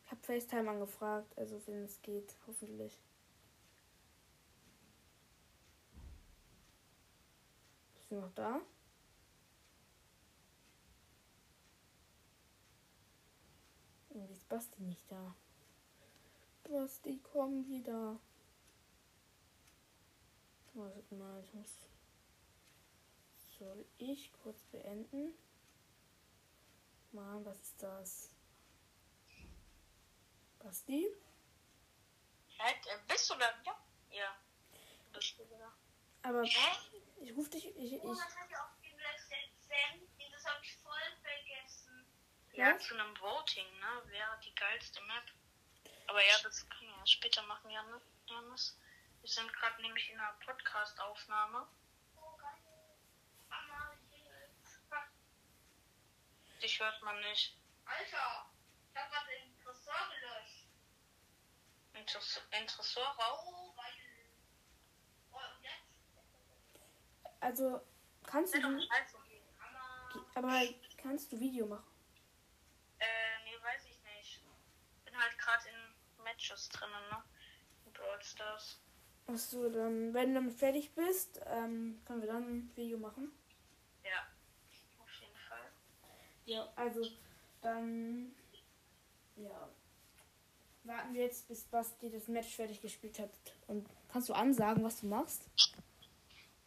ich 0.05 0.11
habe 0.11 0.23
FaceTime 0.23 0.71
angefragt, 0.71 1.37
also 1.37 1.61
wenn 1.67 1.85
es 1.85 2.01
geht, 2.03 2.35
hoffentlich. 2.47 2.99
Bist 7.95 8.11
du 8.11 8.17
noch 8.17 8.35
da? 8.35 8.61
Irgendwie 14.15 14.35
ist 14.35 14.49
Basti 14.49 14.81
nicht 14.83 15.11
da. 15.11 15.35
Basti, 16.63 17.21
komm 17.33 17.67
wieder. 17.67 18.19
Wartet 20.75 21.11
mal, 21.13 21.43
ich 21.43 21.53
muss. 21.53 21.89
Soll 23.59 23.85
ich 23.99 24.33
kurz 24.33 24.63
beenden? 24.65 25.35
Mann, 27.13 27.45
was 27.45 27.61
ist 27.61 27.83
das? 27.83 28.31
Basti? 30.61 31.09
Halt, 32.59 32.77
bist 33.09 33.31
du 33.31 33.35
da? 33.35 33.47
Ja. 33.65 33.77
Ja. 34.11 34.37
Bist 35.13 35.39
du 35.39 35.45
da? 35.45 35.73
Aber 36.23 36.45
Hä? 36.45 36.77
ich 37.21 37.37
rufe 37.37 37.51
dich. 37.51 37.67
Ich, 37.77 37.93
ich, 37.95 38.03
Oh, 38.03 38.15
das 38.15 38.21
auch 38.21 38.27
ich 38.81 38.95
vergessen. 38.95 39.35
Ja? 42.55 42.79
Zu 42.79 42.95
einem 42.95 43.19
Voting, 43.21 43.67
ne? 43.81 44.03
Wer 44.07 44.31
hat 44.31 44.45
die 44.45 44.55
geilste 44.55 45.01
Map? 45.03 45.25
Aber 46.07 46.25
ja, 46.25 46.35
das 46.43 46.69
können 46.69 46.91
wir 46.91 46.99
ja 46.99 47.07
später 47.07 47.43
machen, 47.43 47.71
Jan- 47.71 48.01
Janis. 48.27 48.79
Wir 49.21 49.29
sind 49.29 49.53
gerade 49.53 49.81
nämlich 49.83 50.11
in 50.11 50.21
einer 50.21 50.33
Podcast-Aufnahme. 50.45 51.67
Oh. 52.17 52.39
Dich 56.63 56.79
hört 56.81 57.03
man 57.03 57.19
nicht. 57.21 57.57
Alter, 57.85 58.51
ich 58.93 58.97
hab 59.01 59.11
grad 59.11 59.25
den 59.29 59.59
Tresor 59.63 59.95
gelöscht. 60.21 60.67
Oh. 63.47 63.75
Oh, 65.33 65.39
jetzt? 65.63 67.33
also 67.41 67.87
kannst 68.25 68.55
du. 68.55 68.59
Aber 70.35 70.63
kannst 70.97 71.33
du 71.33 71.41
Video 71.41 71.67
machen? 71.67 71.85
Äh, 72.99 73.45
nee, 73.45 73.63
weiß 73.63 73.85
ich 73.85 74.01
nicht. 74.03 74.43
Bin 75.05 75.14
halt 75.25 75.39
gerade 75.39 75.69
in 75.69 76.25
Matches 76.25 76.69
drinnen, 76.69 77.09
ne? 77.11 77.23
In 77.87 77.93
Brawl 77.93 78.23
Stars. 78.23 78.81
Achso, 79.27 79.71
dann, 79.71 80.13
wenn 80.13 80.29
du 80.29 80.35
damit 80.35 80.59
fertig 80.59 80.95
bist, 80.95 81.41
ähm, 81.47 82.03
können 82.07 82.21
wir 82.21 82.29
dann 82.29 82.43
ein 82.43 82.77
Video 82.77 82.99
machen. 82.99 83.33
Ja. 84.05 84.27
Auf 85.03 85.13
jeden 85.21 85.37
Fall. 85.49 85.73
Ja, 86.45 86.71
also 86.77 87.07
dann. 87.63 88.35
Ja. 89.37 89.69
Warten 90.85 91.15
wir 91.15 91.23
jetzt, 91.23 91.49
bis 91.49 91.65
Basti 91.65 92.11
das 92.11 92.29
Match 92.29 92.55
fertig 92.55 92.83
gespielt 92.83 93.19
hat. 93.19 93.31
Und 93.67 93.89
kannst 94.13 94.29
du 94.29 94.35
ansagen, 94.35 94.85
was 94.85 95.01
du 95.01 95.07
machst? 95.07 95.49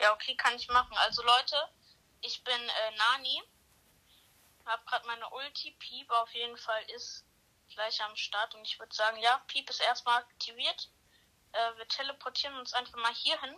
Ja, 0.01 0.11
okay, 0.13 0.35
kann 0.35 0.55
ich 0.55 0.67
machen. 0.69 0.97
Also 0.97 1.21
Leute, 1.21 1.55
ich 2.21 2.43
bin 2.43 2.55
äh, 2.55 2.97
Nani. 2.97 3.43
Hab 4.65 4.85
gerade 4.87 5.05
meine 5.05 5.29
Ulti. 5.29 5.75
Piep 5.77 6.09
auf 6.09 6.33
jeden 6.33 6.57
Fall 6.57 6.81
ist 6.95 7.26
gleich 7.69 8.01
am 8.03 8.15
Start. 8.15 8.55
Und 8.55 8.65
ich 8.65 8.79
würde 8.79 8.95
sagen, 8.95 9.17
ja, 9.17 9.37
Piep 9.47 9.69
ist 9.69 9.81
erstmal 9.81 10.21
aktiviert. 10.21 10.89
Äh, 11.51 11.77
wir 11.77 11.87
teleportieren 11.87 12.57
uns 12.57 12.73
einfach 12.73 12.97
mal 12.97 13.13
hier 13.13 13.39
hin. 13.41 13.57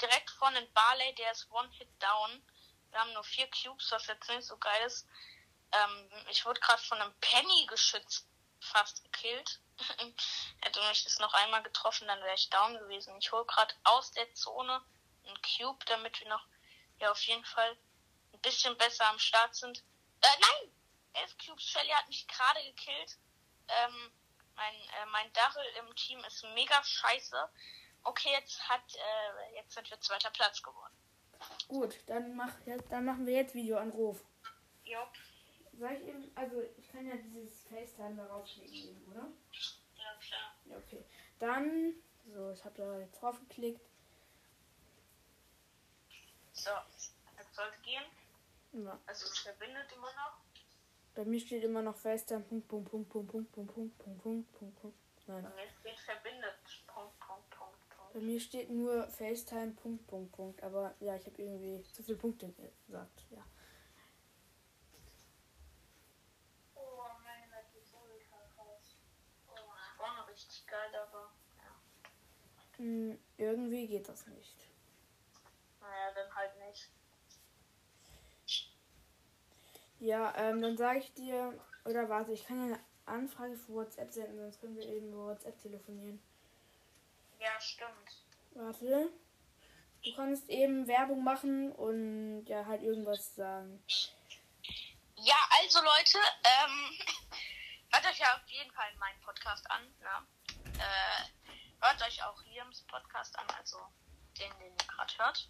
Direkt 0.00 0.30
vor 0.30 0.50
den 0.52 0.72
Barley, 0.72 1.14
der 1.14 1.32
ist 1.32 1.50
One-Hit 1.50 1.88
down. 2.00 2.42
Wir 2.90 3.00
haben 3.00 3.12
nur 3.12 3.24
vier 3.24 3.48
Cubes, 3.50 3.90
was 3.90 4.06
jetzt 4.06 4.28
nicht 4.28 4.46
so 4.46 4.56
geil 4.56 4.86
ist. 4.86 5.06
Ähm, 5.72 6.10
ich 6.30 6.44
wurde 6.44 6.60
gerade 6.60 6.82
von 6.82 7.00
einem 7.00 7.14
Penny-Geschütz 7.20 8.26
fast 8.60 9.02
gekillt. 9.04 9.60
Hätte 10.60 10.80
mich 10.88 11.04
das 11.04 11.18
noch 11.18 11.34
einmal 11.34 11.62
getroffen, 11.62 12.06
dann 12.08 12.22
wäre 12.22 12.34
ich 12.34 12.50
down 12.50 12.78
gewesen. 12.78 13.16
Ich 13.18 13.32
hole 13.32 13.44
gerade 13.46 13.74
aus 13.84 14.12
der 14.12 14.32
Zone 14.34 14.82
einen 15.26 15.40
Cube, 15.42 15.84
damit 15.86 16.20
wir 16.20 16.28
noch 16.28 16.46
ja 16.98 17.10
auf 17.10 17.22
jeden 17.22 17.44
Fall 17.44 17.76
ein 18.32 18.40
bisschen 18.40 18.76
besser 18.78 19.08
am 19.08 19.18
Start 19.18 19.54
sind. 19.54 19.78
Äh, 20.20 20.28
nein! 20.40 20.72
Elf 21.14 21.36
Cubes, 21.38 21.64
Shelly 21.64 21.90
hat 21.90 22.08
mich 22.08 22.26
gerade 22.26 22.62
gekillt. 22.64 23.18
Ähm, 23.68 24.10
mein, 24.56 24.74
äh, 24.74 25.06
mein 25.10 25.32
Dachel 25.32 25.64
im 25.80 25.94
Team 25.96 26.20
ist 26.24 26.44
mega 26.54 26.82
scheiße. 26.82 27.48
Okay, 28.04 28.30
jetzt 28.32 28.68
hat, 28.68 28.82
äh, 28.94 29.54
jetzt 29.56 29.72
sind 29.72 29.88
wir 29.90 30.00
zweiter 30.00 30.30
Platz 30.30 30.62
geworden. 30.62 30.94
Gut, 31.68 31.98
dann, 32.06 32.36
mach, 32.36 32.54
ja, 32.66 32.76
dann 32.90 33.04
machen 33.04 33.26
wir 33.26 33.34
jetzt 33.34 33.54
Videoanruf. 33.54 34.22
Jo. 34.84 35.00
Soll 35.72 35.92
ich 35.92 36.08
eben, 36.08 36.30
also 36.36 36.62
ich 36.76 36.88
kann 36.92 37.06
ja 37.06 37.16
dieses 37.16 37.64
FaceTime 37.64 38.16
darauf 38.16 38.48
legen, 38.56 39.02
oder? 39.10 39.26
Ja, 39.96 40.14
klar. 40.20 40.54
Ja, 40.66 40.76
okay. 40.76 41.04
Dann, 41.38 41.94
so, 42.26 42.52
ich 42.52 42.64
habe 42.64 42.74
da 42.76 42.98
jetzt 42.98 43.20
drauf 43.20 43.40
geklickt. 43.40 43.80
So, 46.52 46.70
jetzt 47.36 47.54
sollte 47.54 47.76
gehen. 47.82 48.04
Ja. 48.72 48.98
Also 49.06 49.26
es 49.26 49.38
verbindet 49.38 49.90
immer 49.92 50.12
noch. 50.12 50.38
Bei 51.14 51.24
mir 51.24 51.38
steht 51.38 51.62
immer 51.62 51.80
noch 51.80 51.94
FaceTime, 51.96 52.40
Punkt, 52.40 52.66
Punkt, 52.66 52.90
Punkt, 52.90 53.08
Punkt, 53.08 53.30
Punkt, 53.30 53.52
Punkt, 53.52 53.72
Punkt, 53.72 53.98
Punkt, 53.98 54.22
Punkt, 54.22 54.52
Punkt, 54.52 54.80
Punkt. 54.80 54.96
Nein. 55.26 55.46
Steht 55.80 55.98
verbindet. 56.00 56.54
Punkt, 56.86 57.18
Punkt, 57.20 57.50
Punkt, 57.50 57.88
Punkt. 57.88 58.12
Bei 58.12 58.20
mir 58.20 58.40
steht 58.40 58.68
nur 58.68 59.06
FaceTime, 59.08 59.72
Punkt, 59.72 60.06
Punkt, 60.08 60.32
Punkt. 60.32 60.62
Aber 60.62 60.94
ja, 60.98 61.14
ich 61.14 61.24
habe 61.26 61.40
irgendwie 61.40 61.84
zu 61.92 62.02
viele 62.02 62.18
Punkte 62.18 62.52
gesagt. 62.86 63.24
Ja. 63.30 63.44
Oh, 66.74 67.04
meine 67.22 67.50
Welt 67.52 67.66
ist 67.80 67.92
so 67.92 67.98
krass. 68.28 68.96
Oh, 69.48 69.54
vorne 69.96 70.28
richtig 70.28 70.66
geil, 70.66 70.94
aber 70.96 71.32
ja. 71.58 71.80
Hm, 72.78 73.18
irgendwie 73.36 73.86
geht 73.86 74.08
das 74.08 74.26
nicht. 74.26 74.66
Naja, 75.80 76.12
dann 76.12 76.34
halt 76.34 76.58
nicht. 76.58 76.90
Ja, 80.04 80.34
ähm, 80.36 80.60
dann 80.60 80.76
sage 80.76 80.98
ich 80.98 81.14
dir, 81.14 81.58
oder 81.86 82.10
warte, 82.10 82.32
ich 82.32 82.46
kann 82.46 82.58
ja 82.68 82.74
eine 82.74 82.84
Anfrage 83.06 83.56
für 83.56 83.72
WhatsApp 83.72 84.12
senden, 84.12 84.38
sonst 84.38 84.60
können 84.60 84.76
wir 84.76 84.86
eben 84.86 85.08
über 85.08 85.28
WhatsApp 85.28 85.58
telefonieren. 85.62 86.22
Ja, 87.40 87.58
stimmt. 87.58 88.22
Warte. 88.52 89.08
Du 90.04 90.14
kannst 90.14 90.50
eben 90.50 90.86
Werbung 90.86 91.24
machen 91.24 91.72
und 91.72 92.44
ja, 92.44 92.66
halt 92.66 92.82
irgendwas 92.82 93.34
sagen. 93.34 93.82
Ja, 95.16 95.36
also 95.62 95.78
Leute, 95.80 96.18
ähm, 96.44 96.98
hört 97.90 98.04
euch 98.04 98.18
ja 98.18 98.34
auf 98.34 98.46
jeden 98.48 98.72
Fall 98.72 98.94
meinen 98.98 99.20
Podcast 99.22 99.70
an. 99.70 99.84
Ne? 100.00 100.60
Äh, 100.80 101.56
hört 101.80 102.02
euch 102.02 102.22
auch 102.24 102.44
Liams 102.44 102.82
Podcast 102.82 103.38
an, 103.38 103.46
also 103.56 103.78
den, 104.38 104.50
den 104.58 104.70
ihr 104.70 104.86
gerade 104.86 105.16
hört. 105.16 105.48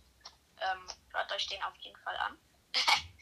Ähm, 0.61 0.87
hört 1.13 1.33
euch 1.33 1.49
den 1.49 1.63
auf 1.65 1.75
jeden 1.79 1.99
Fall 1.99 2.17
an. 2.19 2.39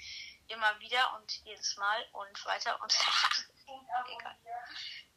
Immer 0.53 0.79
wieder 0.81 1.15
und 1.15 1.33
jedes 1.47 1.79
Mal 1.79 2.07
und 2.13 2.45
weiter 2.45 2.79
und 2.83 2.95
Egal. 4.07 4.37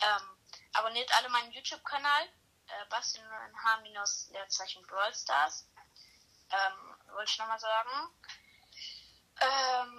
Ähm, 0.02 0.38
abonniert 0.74 1.14
alle 1.18 1.28
meinen 1.28 1.52
YouTube-Kanal. 1.52 2.24
Äh, 2.68 2.86
Bastian 2.90 3.30
H- 3.30 3.82
Leerzeichen 4.32 4.82
Brawl 4.88 5.14
Stars. 5.14 5.68
Ähm, 6.50 6.96
wollte 7.14 7.32
ich 7.32 7.38
nochmal 7.38 7.60
sagen. 7.60 7.90
Ähm, 9.42 9.98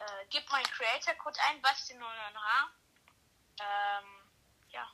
äh, 0.00 0.26
gib 0.30 0.50
meinen 0.50 0.66
Creator-Code 0.66 1.38
ein, 1.48 1.62
Basti09H. 1.62 2.70
Ähm, 3.60 4.32
ja. 4.70 4.90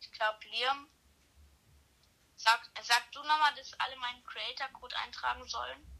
Ich 0.00 0.10
glaube, 0.10 0.44
Liam. 0.48 0.90
Sag, 2.34 2.68
sag 2.82 3.12
du 3.12 3.22
nochmal, 3.22 3.54
dass 3.54 3.72
alle 3.78 3.94
meinen 3.96 4.24
Creator-Code 4.24 4.96
eintragen 4.96 5.46
sollen. 5.46 5.99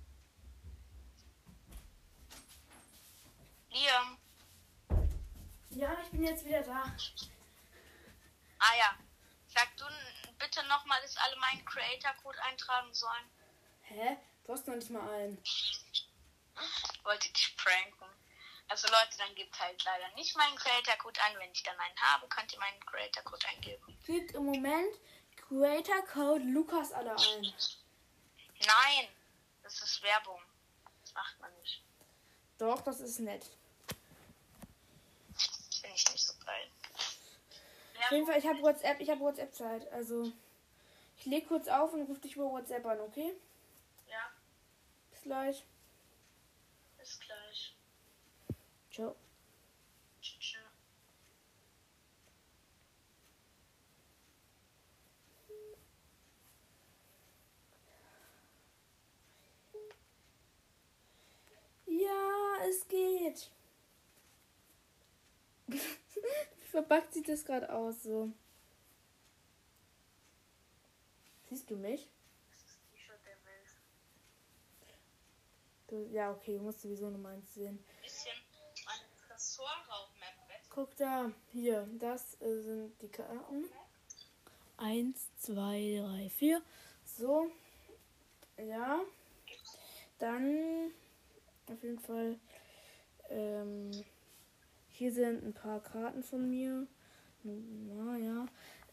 Liam. 3.70 4.18
Ja, 5.70 5.96
ich 6.02 6.11
bin 6.11 6.24
jetzt 6.24 6.44
wieder 6.44 6.62
da. 6.62 6.85
Ah 8.59 8.76
ja. 8.76 8.98
Sag 9.46 9.76
du 9.76 9.85
bitte 10.38 10.66
nochmal, 10.66 11.00
dass 11.02 11.16
alle 11.16 11.37
meinen 11.37 11.64
Creator-Code 11.64 12.42
eintragen 12.42 12.92
sollen. 12.92 13.30
Hä? 13.83 14.16
Du 14.44 14.52
hast 14.52 14.66
noch 14.66 14.74
nicht 14.74 14.90
mal 14.90 15.09
einen. 15.09 15.38
Ich 15.42 17.04
wollte 17.04 17.33
dich 17.33 17.56
pranken. 17.56 18.06
Also 18.68 18.87
Leute, 18.88 19.18
dann 19.18 19.35
gebt 19.35 19.59
halt 19.59 19.83
leider 19.85 20.09
nicht 20.14 20.37
meinen 20.37 20.56
Creator-Code 20.56 21.20
ein. 21.22 21.38
Wenn 21.38 21.52
ich 21.52 21.62
dann 21.62 21.78
einen 21.78 22.00
habe, 22.00 22.28
könnt 22.28 22.52
ihr 22.52 22.59
meinen 22.59 22.80
Creator-Code 22.87 23.46
eingeben. 23.48 23.98
Gibt 24.06 24.33
im 24.33 24.44
Moment 24.46 24.94
Creator 25.37 26.02
Code 26.06 26.44
Lukas 26.44 26.92
alle 26.92 27.12
ein. 27.12 27.54
Nein, 28.66 29.09
das 29.62 29.80
ist 29.80 30.02
Werbung. 30.02 30.40
Das 31.02 31.14
macht 31.14 31.40
man 31.40 31.52
nicht. 31.61 31.83
Doch, 32.59 32.80
das 32.83 33.00
ist 33.00 33.20
nett. 33.20 33.44
Ich 36.00 36.12
nicht 36.12 36.26
so 36.26 36.32
geil. 36.44 36.66
Auf 37.98 38.10
jeden 38.10 38.26
Fall, 38.26 38.38
ich 38.38 38.46
habe 38.46 38.62
WhatsApp, 38.62 39.00
ich 39.00 39.10
habe 39.10 39.20
WhatsApp 39.20 39.54
Zeit. 39.54 39.92
Also 39.92 40.32
ich 41.18 41.26
leg 41.26 41.46
kurz 41.46 41.68
auf 41.68 41.92
und 41.92 42.02
rufe 42.08 42.20
dich 42.20 42.36
über 42.36 42.50
WhatsApp 42.50 42.84
an, 42.86 43.00
okay? 43.00 43.32
Ja, 44.08 44.30
Bis 45.10 45.22
gleich. 45.22 45.64
bis 46.98 47.20
gleich. 47.20 47.76
Ciao. 48.90 49.14
Tschüss. 50.22 50.56
Ja, 61.86 62.64
es 62.68 62.86
geht. 62.88 63.50
Verbuggt 66.70 67.12
sieht 67.12 67.28
das 67.28 67.44
gerade 67.44 67.72
aus 67.72 68.02
so? 68.02 68.30
Siehst 71.48 71.68
du 71.70 71.76
mich? 71.76 72.09
Das 72.48 72.59
ist 72.59 72.66
das 72.68 72.78
T-Shirt 72.92 73.20
der 73.26 73.37
Welt. 73.44 73.68
Du, 75.88 76.14
ja, 76.14 76.30
okay, 76.30 76.56
du 76.56 76.62
musst 76.62 76.80
sowieso 76.80 77.11
nur 77.11 77.18
meins 77.18 77.54
sehen. 77.54 77.85
Bisschen 78.02 78.33
Tresorraum-Map. 79.26 80.40
Guck 80.70 80.96
da, 80.96 81.33
hier, 81.52 81.88
das 81.98 82.40
äh, 82.40 82.61
sind 82.61 83.02
die 83.02 83.09
Karten. 83.09 83.64
Eins, 84.76 85.28
zwei, 85.38 85.98
drei, 86.00 86.30
vier. 86.30 86.62
So. 87.04 87.50
Ja. 88.56 89.00
Dann 90.18 90.92
auf 91.66 91.83
jeden 91.83 91.98
Fall. 91.98 92.38
Ähm, 93.28 93.90
hier 95.00 95.14
sind 95.14 95.42
ein 95.42 95.54
paar 95.54 95.80
Karten 95.80 96.22
von 96.22 96.50
mir. 96.50 96.86
Naja. 97.42 98.44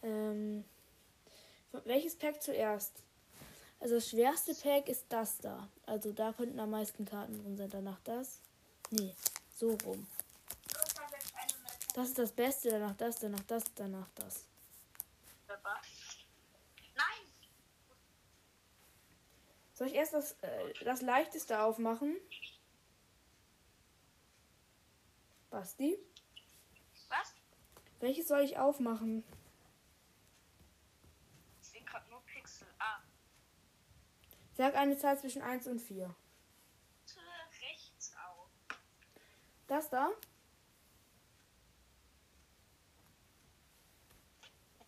Ähm, 0.02 0.64
welches 1.84 2.16
Pack 2.16 2.42
zuerst? 2.42 2.94
Also 3.82 3.96
das 3.96 4.10
schwerste 4.10 4.56
Pack 4.56 4.88
ist 4.88 5.06
das 5.10 5.38
da. 5.40 5.68
Also 5.86 6.14
da 6.14 6.32
könnten 6.32 6.62
am 6.62 6.70
meisten 6.70 7.04
Karten 7.04 7.38
drin 7.44 7.58
sein. 7.58 7.70
Danach 7.70 8.00
das. 8.06 8.40
Nee, 8.90 9.14
so 9.54 9.78
rum. 9.84 10.08
Das 11.94 12.08
ist 12.08 12.18
das 12.18 12.32
Beste, 12.32 12.70
danach 12.70 12.96
das, 12.96 13.20
danach 13.20 13.44
das, 13.46 13.64
danach 13.76 14.08
das. 14.16 14.46
Nein! 16.96 17.26
Soll 19.74 19.88
ich 19.88 19.96
erst 19.96 20.14
das, 20.14 20.32
äh, 20.42 20.74
das 20.86 21.02
leichteste 21.02 21.60
aufmachen? 21.60 22.16
Basti? 25.50 25.98
Was? 27.10 27.34
Welches 28.00 28.28
soll 28.28 28.42
ich 28.42 28.58
aufmachen? 28.58 29.24
Ich 31.62 31.68
sehe 31.70 31.82
gerade 31.84 32.10
nur 32.10 32.22
Pixel. 32.26 32.68
Ah. 32.80 33.00
Sag 34.56 34.76
eine 34.76 34.98
Zahl 34.98 35.18
zwischen 35.20 35.42
1 35.42 35.68
und 35.68 35.80
4. 35.80 36.14
Rechts 37.62 38.14
auf. 38.28 38.50
Das 39.68 39.90
da? 39.90 40.10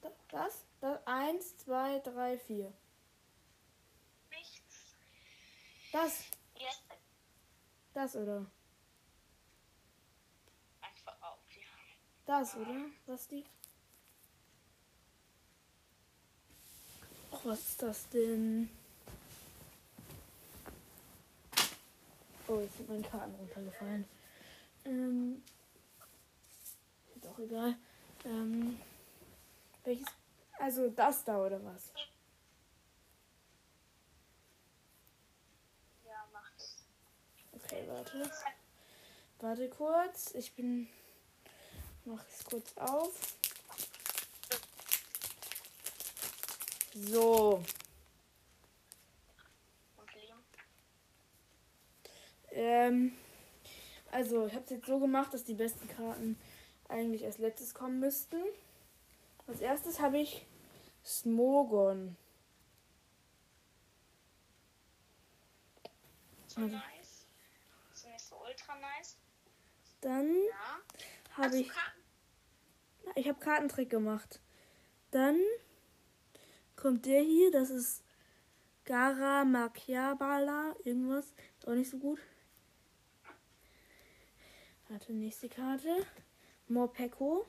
Da- 0.02 0.12
Das? 0.30 0.66
Das? 0.82 1.00
1, 1.08 1.58
2, 1.58 2.00
3, 2.00 2.38
4. 2.38 2.74
Nichts. 4.30 4.94
Das? 5.92 6.24
Jetzt 6.56 6.84
Das, 7.94 8.16
oder? 8.16 8.46
einfach 10.82 11.22
auf. 11.22 11.40
Ja. 11.56 11.68
Das, 12.30 12.56
oder? 12.58 12.86
Basti? 13.08 13.44
Och, 17.32 17.44
was 17.44 17.60
ist 17.60 17.82
das 17.82 18.08
denn? 18.10 18.70
Oh, 22.48 22.60
jetzt 22.60 22.78
sind 22.78 22.88
meine 22.88 23.02
Karten 23.02 23.34
runtergefallen. 23.34 24.06
Ähm. 24.86 25.42
Ist 27.16 27.28
auch 27.28 27.40
egal. 27.40 27.76
Ähm. 28.26 28.80
Welches? 29.84 30.08
Also 30.60 30.88
das 30.92 31.24
da, 31.24 31.44
oder 31.44 31.66
was? 31.66 31.92
Ja, 36.06 36.28
mach 36.32 36.52
das. 36.60 36.78
Okay, 37.54 37.88
warte. 37.88 38.32
Warte 39.40 39.70
kurz. 39.72 40.36
Ich 40.36 40.54
bin. 40.54 40.88
Mach 42.06 42.24
es 42.28 42.44
kurz 42.46 42.78
auf. 42.78 43.36
So. 46.94 47.64
Ähm, 52.52 53.16
also, 54.12 54.48
ich 54.48 54.54
habe 54.54 54.64
es 54.66 54.72
jetzt 54.72 54.88
so 54.88 55.00
gemacht, 55.00 55.34
dass 55.34 55.44
die 55.44 55.54
besten 55.54 55.88
Karten 55.88 56.40
eigentlich 56.88 57.26
als 57.26 57.38
letztes 57.38 57.74
kommen 57.74 58.00
müssten. 58.00 58.42
Als 59.48 59.62
erstes 59.62 60.00
habe 60.00 60.20
ich 60.20 60.46
Smogon. 61.06 62.18
So 66.48 66.62
nice. 66.62 67.26
Nicht 68.06 68.26
so 68.26 68.36
ultra 68.44 68.76
nice. 68.76 69.16
Dann 70.02 70.28
Ja. 70.34 70.80
Habe 71.40 71.58
ich. 71.58 71.70
Karten? 71.70 72.00
Ich 73.16 73.28
habe 73.28 73.40
Kartentrick 73.40 73.90
gemacht. 73.90 74.40
Dann 75.12 75.40
kommt 76.76 77.06
der 77.06 77.22
hier, 77.22 77.52
das 77.52 77.70
ist 77.70 78.04
Gara 78.86 79.46
Machiabala, 79.46 80.76
irgendwas. 80.84 81.34
Ist 81.58 81.68
auch 81.68 81.74
nicht 81.74 81.90
so 81.90 81.98
gut. 81.98 82.20
Warte, 84.88 85.14
nächste 85.14 85.50
Karte. 85.50 86.06
Morpeko. 86.68 87.46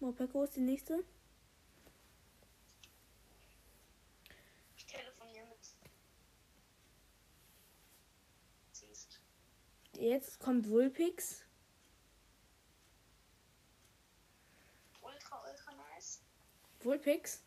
Morpeko 0.00 0.44
ist 0.44 0.56
die 0.56 0.60
nächste. 0.60 1.04
Ich 4.76 4.86
telefoniere 4.86 5.46
mit. 5.46 5.58
Siehst. 8.72 9.20
Jetzt 10.00 10.40
kommt 10.40 10.66
Vulpix. 10.66 11.44
Ultra, 15.02 15.44
ultra 15.46 15.72
nice. 15.94 16.22
Vulpix. 16.80 17.42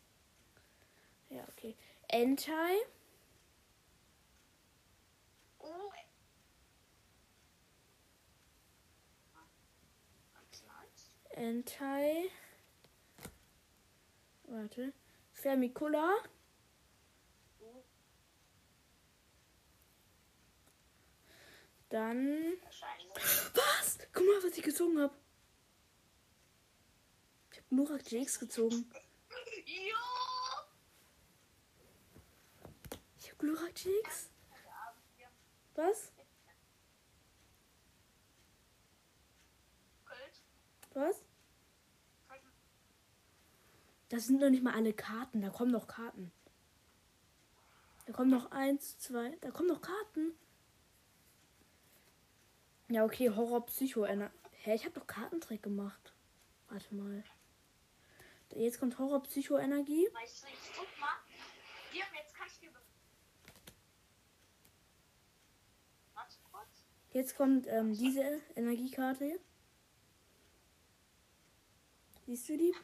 Ja, 1.30 1.42
okay. 1.48 1.74
Entei. 2.06 2.76
Oh. 5.58 5.90
Entei. 11.30 12.30
Warte. 14.44 14.92
Vermicula. 15.32 16.14
Dann. 21.94 22.54
Was? 23.54 23.98
Guck 24.12 24.26
mal, 24.26 24.42
was 24.42 24.58
ich 24.58 24.64
gezogen 24.64 25.00
habe. 25.00 25.14
Ich 27.52 27.58
habe 27.58 27.72
Nurak 27.76 28.04
GX 28.04 28.40
gezogen. 28.40 28.90
Jo! 29.64 29.96
Ich 33.20 33.30
habe 33.30 33.46
Nurak 33.46 33.72
GX. 33.76 34.28
Was? 35.76 36.10
Was? 40.94 41.22
Das 44.08 44.26
sind 44.26 44.40
noch 44.40 44.50
nicht 44.50 44.64
mal 44.64 44.74
alle 44.74 44.94
Karten. 44.94 45.42
Da 45.42 45.50
kommen 45.50 45.70
noch 45.70 45.86
Karten. 45.86 46.32
Da 48.06 48.12
kommen 48.12 48.32
noch 48.32 48.50
eins, 48.50 48.98
zwei. 48.98 49.36
Da 49.40 49.52
kommen 49.52 49.68
noch 49.68 49.80
Karten. 49.80 50.32
Ja, 52.88 53.04
okay, 53.04 53.30
Horror 53.30 53.64
Psycho. 53.66 54.04
Hä, 54.06 54.74
ich 54.74 54.84
habe 54.84 54.98
doch 54.98 55.06
Kartentrick 55.06 55.62
gemacht. 55.62 56.12
Warte 56.68 56.94
mal. 56.94 57.24
Jetzt 58.54 58.78
kommt 58.78 58.98
Horror 58.98 59.22
Psycho 59.22 59.58
Energie. 59.58 60.06
Weißt 60.12 60.42
du, 60.42 60.46
ich 60.48 60.72
guck 60.76 61.00
mal. 61.00 61.08
Hier, 61.90 62.04
jetzt 62.16 62.34
kann 62.34 62.46
ich 62.46 62.58
dir. 62.60 62.70
be- 62.70 62.80
Warte 66.14 66.36
kurz. 66.52 66.84
Jetzt 67.10 67.36
kommt 67.36 67.66
ähm, 67.68 67.94
diese 67.94 68.40
Energiekarte. 68.54 69.40
Siehst 72.26 72.48
du 72.48 72.56
die? 72.56 72.74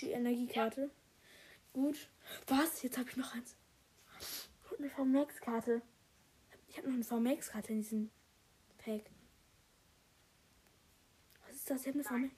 Die 0.00 0.10
Energiekarte. 0.10 0.90
Gut. 1.72 2.08
Was? 2.46 2.82
Jetzt 2.82 2.98
habe 2.98 3.08
ich 3.10 3.16
noch 3.16 3.34
eins. 3.34 3.56
Und 4.70 4.78
eine 4.80 4.90
VMAX-Karte. 4.90 5.82
Ich 6.68 6.76
habe 6.76 6.88
noch 6.88 6.94
eine 6.94 7.04
VMAX-Karte 7.04 7.72
in 7.72 7.80
diesem 7.80 8.10
Pack. 8.88 9.04
Was 11.46 11.56
ist 11.56 11.68
das? 11.68 11.80
Ich 11.82 11.88
habe 11.88 11.98
eine 11.98 12.04
VMAX. 12.04 12.34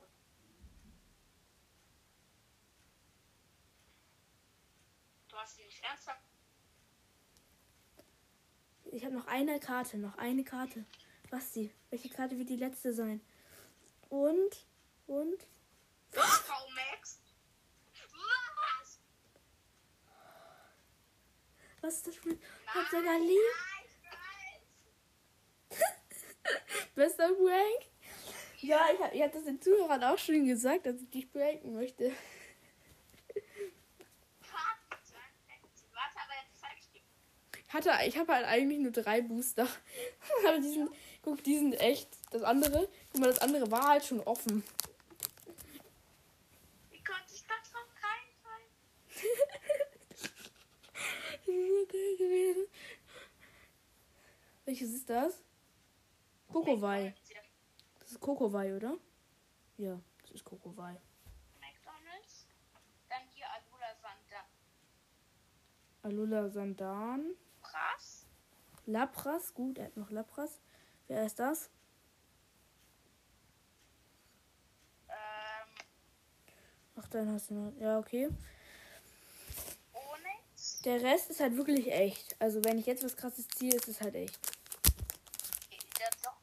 Du 5.29 5.37
hast 5.37 5.57
sie 5.57 5.65
nicht 5.65 5.85
ernsthaft. 5.85 6.25
Ich 8.91 9.05
habe 9.05 9.15
noch 9.15 9.29
eine 9.29 9.61
Karte. 9.61 9.97
Noch 9.99 10.19
eine 10.19 10.43
Karte. 10.43 10.85
Was 11.31 11.53
die? 11.53 11.73
Welche 11.91 12.09
Karte 12.09 12.37
wird 12.37 12.49
die 12.49 12.57
letzte 12.57 12.93
sein? 12.93 13.21
Und? 14.09 14.67
Und? 15.07 15.47
V-Max. 16.11 17.23
Was? 18.57 19.01
Was 21.81 21.97
ist 21.99 22.07
das 22.09 22.17
für 22.17 22.31
ein... 22.31 22.41
Ich 22.41 22.75
hab 22.75 22.89
sogar 22.89 23.19
Lee. 23.21 23.70
Bester 26.95 27.29
Prank? 27.33 27.91
Ja, 28.59 28.89
ich 28.93 29.01
habe 29.01 29.17
ich 29.17 29.23
hab 29.23 29.33
das 29.33 29.45
den 29.45 29.61
Zuhörern 29.61 30.05
auch 30.05 30.19
schon 30.19 30.45
gesagt, 30.47 30.87
dass 30.87 31.01
ich 31.01 31.11
dich 31.11 31.33
pranken 31.33 31.75
möchte. 31.75 32.07
Ich. 32.07 32.15
Ich 37.71 37.75
hatte, 37.75 37.93
ich 38.05 38.19
habe 38.19 38.35
halt 38.35 38.47
eigentlich 38.47 38.81
nur 38.81 38.91
drei 38.91 39.23
Booster. 39.23 39.63
Aber 40.45 40.59
die 40.59 40.71
sind, 40.71 40.91
guck, 41.23 41.45
die 41.45 41.57
sind 41.57 41.75
echt. 41.75 42.09
Das 42.33 42.43
andere, 42.43 42.89
guck 43.13 43.21
mal, 43.21 43.29
das 43.29 43.39
andere 43.39 43.71
war 43.71 43.91
halt 43.91 44.05
schon 44.05 44.19
offen. 44.23 44.65
Ich 46.91 47.05
das 47.05 47.75
auf 47.75 47.95
keinen 47.95 48.35
Fall. 48.43 48.63
Das 50.11 50.31
geil 51.47 52.17
gewesen. 52.19 52.67
Welches 54.65 54.93
ist 54.93 55.09
das? 55.09 55.41
Kokowai. 56.53 57.15
Das 58.01 58.11
ist 58.13 58.21
Kokowai, 58.21 58.75
oder? 58.77 58.97
Ja, 59.77 60.01
das 60.23 60.31
ist 60.33 60.45
Kokowai. 60.45 61.01
McDonalds. 61.61 62.47
Dann 63.09 63.23
hier 63.35 63.47
Alula 63.51 63.95
Santa. 64.01 64.45
Alula 66.03 66.49
Sandan. 66.49 67.35
Brass. 67.61 68.27
Lapras, 68.87 69.55
gut, 69.55 69.79
er 69.79 69.87
hat 69.87 69.97
noch 69.97 70.11
Lapras. 70.11 70.61
Wer 71.07 71.25
ist 71.27 71.39
das? 71.39 71.71
Ähm, 75.09 75.75
Ach, 76.97 77.09
dann 77.09 77.33
hast 77.33 77.51
du 77.51 77.55
noch. 77.55 77.73
Ja, 77.81 77.99
okay. 77.99 78.29
Onyx. 79.93 80.81
Der 80.83 81.03
Rest 81.03 81.31
ist 81.31 81.41
halt 81.41 81.57
wirklich 81.57 81.91
echt. 81.93 82.41
Also, 82.41 82.65
wenn 82.65 82.79
ich 82.79 82.87
jetzt 82.87 83.05
was 83.05 83.17
krasses 83.17 83.49
ziehe, 83.49 83.75
ist 83.75 83.89
es 83.89 84.01
halt 84.01 84.15
echt. 84.15 84.39
Der 85.99 86.07
hat 86.07 86.17
noch. 86.25 86.41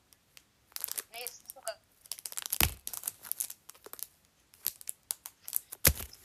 Nee, 1.11 1.23
es 1.25 1.39
ist 1.39 1.49
sogar. 1.49 1.75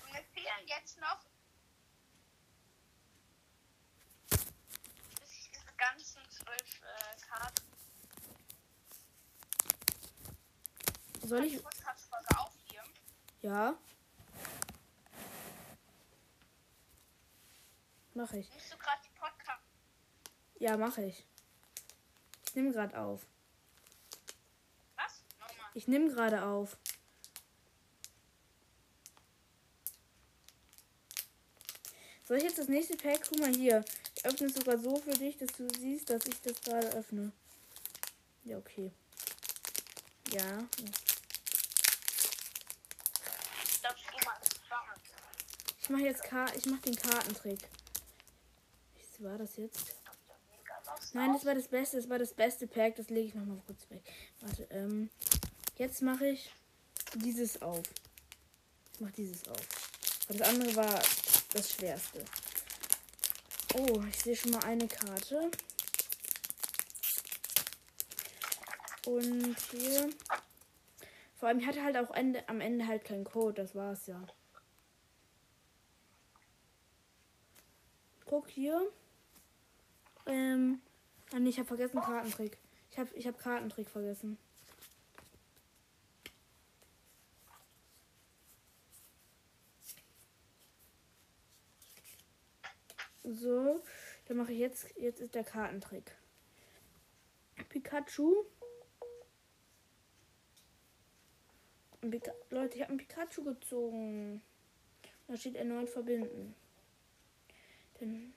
Und 0.04 0.12
mir 0.12 0.22
fehlen 0.34 0.66
jetzt 0.66 0.98
noch. 1.00 1.20
Bis 5.20 5.30
ich 5.38 5.50
diese 5.50 5.72
ganzen 5.76 6.20
zwölf 6.28 6.82
äh, 6.82 7.20
Karten. 7.26 7.72
Soll 11.24 11.44
ich. 11.44 11.52
die 11.52 11.58
Podcast-Folge 11.58 12.38
aufnehmen. 12.38 12.92
Ja. 13.40 13.78
Mach 18.14 18.32
ich. 18.32 18.50
Nimmst 18.50 18.72
du 18.72 18.76
gerade 18.76 19.00
die 19.04 19.18
Podcast? 19.18 19.62
Ja, 20.82 20.88
mach 20.88 20.98
ich. 20.98 21.24
Ich 22.44 22.54
nehme 22.56 22.72
gerade 22.72 22.98
auf. 22.98 23.24
Was? 24.96 25.22
Nochmal. 25.38 25.70
Ich 25.74 25.86
nehme 25.86 26.10
gerade 26.10 26.42
auf. 26.42 26.76
Soll 32.26 32.38
ich 32.38 32.42
jetzt 32.42 32.58
das 32.58 32.66
nächste 32.66 32.96
Pack? 32.96 33.20
Guck 33.28 33.38
mal 33.38 33.54
hier. 33.54 33.84
Ich 34.16 34.24
öffne 34.24 34.48
es 34.48 34.54
sogar 34.54 34.76
so 34.76 34.96
für 34.96 35.12
dich, 35.12 35.36
dass 35.36 35.52
du 35.52 35.68
siehst, 35.78 36.10
dass 36.10 36.26
ich 36.26 36.40
das 36.40 36.60
gerade 36.60 36.88
öffne. 36.88 37.30
Ja, 38.42 38.58
okay. 38.58 38.90
Ja. 40.32 40.66
Ich 45.80 45.90
mache 45.90 46.02
jetzt 46.02 46.24
Ka 46.24 46.46
ich 46.56 46.66
mach 46.66 46.80
den 46.80 46.96
Kartentrick. 46.96 47.60
Was 48.96 49.22
war 49.22 49.38
das 49.38 49.56
jetzt? 49.56 50.01
Nein, 51.14 51.33
das 51.33 51.44
war 51.44 51.55
das 51.55 51.68
Beste. 51.68 51.96
Das 51.98 52.09
war 52.09 52.18
das 52.18 52.33
beste 52.33 52.66
Pack. 52.66 52.96
Das 52.96 53.11
lege 53.11 53.29
ich 53.29 53.35
noch 53.35 53.44
mal 53.44 53.61
kurz 53.66 53.88
weg. 53.90 54.03
Warte, 54.40 54.66
ähm. 54.70 55.11
Jetzt 55.79 56.03
mache 56.03 56.29
ich 56.29 56.51
dieses 57.14 57.61
auf. 57.62 57.83
Ich 58.94 59.01
mache 59.01 59.12
dieses 59.12 59.48
auf. 59.48 59.66
Das 60.29 60.40
andere 60.42 60.77
war 60.77 61.03
das 61.53 61.72
Schwerste. 61.72 62.25
Oh, 63.75 64.03
ich 64.09 64.20
sehe 64.20 64.37
schon 64.37 64.53
mal 64.53 64.64
eine 64.64 64.87
Karte. 64.87 65.51
Und 69.07 69.57
hier. 69.70 70.11
Vor 71.37 71.48
allem, 71.48 71.59
ich 71.59 71.66
hatte 71.66 71.83
halt 71.83 71.96
auch 71.96 72.14
Ende, 72.14 72.48
am 72.48 72.61
Ende 72.61 72.87
halt 72.87 73.05
keinen 73.05 73.25
Code. 73.25 73.55
Das 73.55 73.75
war's 73.75 74.07
ja. 74.07 74.22
Guck 78.27 78.48
hier. 78.48 78.81
Ähm. 80.27 80.81
Ah, 81.34 81.38
nee, 81.38 81.48
ich 81.48 81.58
habe 81.58 81.66
vergessen 81.66 82.00
Kartentrick. 82.00 82.58
Ich 82.90 82.98
habe 82.98 83.08
ich 83.14 83.26
hab 83.26 83.38
Kartentrick 83.38 83.88
vergessen. 83.88 84.36
So, 93.24 93.82
dann 94.26 94.36
mache 94.36 94.52
ich 94.52 94.58
jetzt. 94.58 94.94
Jetzt 94.98 95.20
ist 95.20 95.34
der 95.34 95.44
Kartentrick. 95.44 96.12
Pikachu. 97.70 98.44
Pika 102.10 102.32
Leute, 102.50 102.74
ich 102.74 102.82
habe 102.82 102.90
einen 102.90 102.98
Pikachu 102.98 103.44
gezogen. 103.44 104.42
Da 105.28 105.36
steht 105.36 105.54
erneut 105.54 105.88
verbinden. 105.88 106.54
Dann 108.00 108.34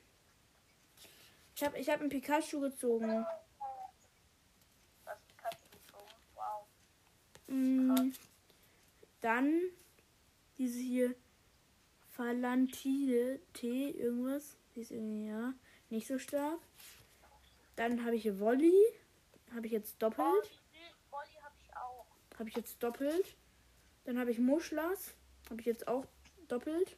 ich 1.55 1.63
habe 1.63 1.77
ich 1.77 1.89
hab 1.89 2.01
einen 2.01 2.09
Pikachu 2.09 2.59
gezogen. 2.59 3.25
Kannst 5.37 5.59
du 5.63 5.69
gezogen? 5.71 6.11
Wow. 6.35 6.65
Mm, 7.47 8.11
Dann 9.21 9.61
diese 10.57 10.79
hier 10.79 11.15
Falantide 12.11 13.39
T 13.53 13.91
irgendwas. 13.91 14.57
Die 14.75 14.81
ist 14.81 14.91
irgendwie 14.91 15.27
ja 15.27 15.53
nicht 15.89 16.07
so 16.07 16.17
stark. 16.19 16.59
Dann 17.75 18.05
habe 18.05 18.15
ich 18.15 18.23
hier 18.23 18.39
Volley. 18.39 18.73
Habe 19.53 19.67
ich 19.67 19.71
jetzt 19.71 20.01
doppelt. 20.01 20.61
Wolli 21.09 21.35
habe 21.41 21.55
ich 21.61 21.75
auch. 21.77 22.05
Habe 22.37 22.49
ich 22.49 22.55
jetzt 22.55 22.83
doppelt. 22.83 23.35
Dann 24.03 24.19
habe 24.19 24.31
ich 24.31 24.39
Muschlas. 24.39 25.13
Habe 25.49 25.61
ich 25.61 25.65
jetzt 25.67 25.87
auch 25.87 26.05
doppelt. 26.47 26.97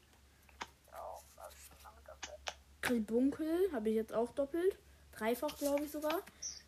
Auch. 0.91 1.23
Hab 1.37 1.53
ich 1.53 1.63
schon 1.65 1.77
lange 1.83 2.01
doppelt. 2.05 2.41
Kribunkel 2.87 3.69
habe 3.73 3.89
ich 3.89 3.95
jetzt 3.95 4.13
auch 4.13 4.31
doppelt. 4.31 4.77
Dreifach, 5.11 5.57
glaube 5.57 5.83
ich 5.83 5.91
sogar. 5.91 6.23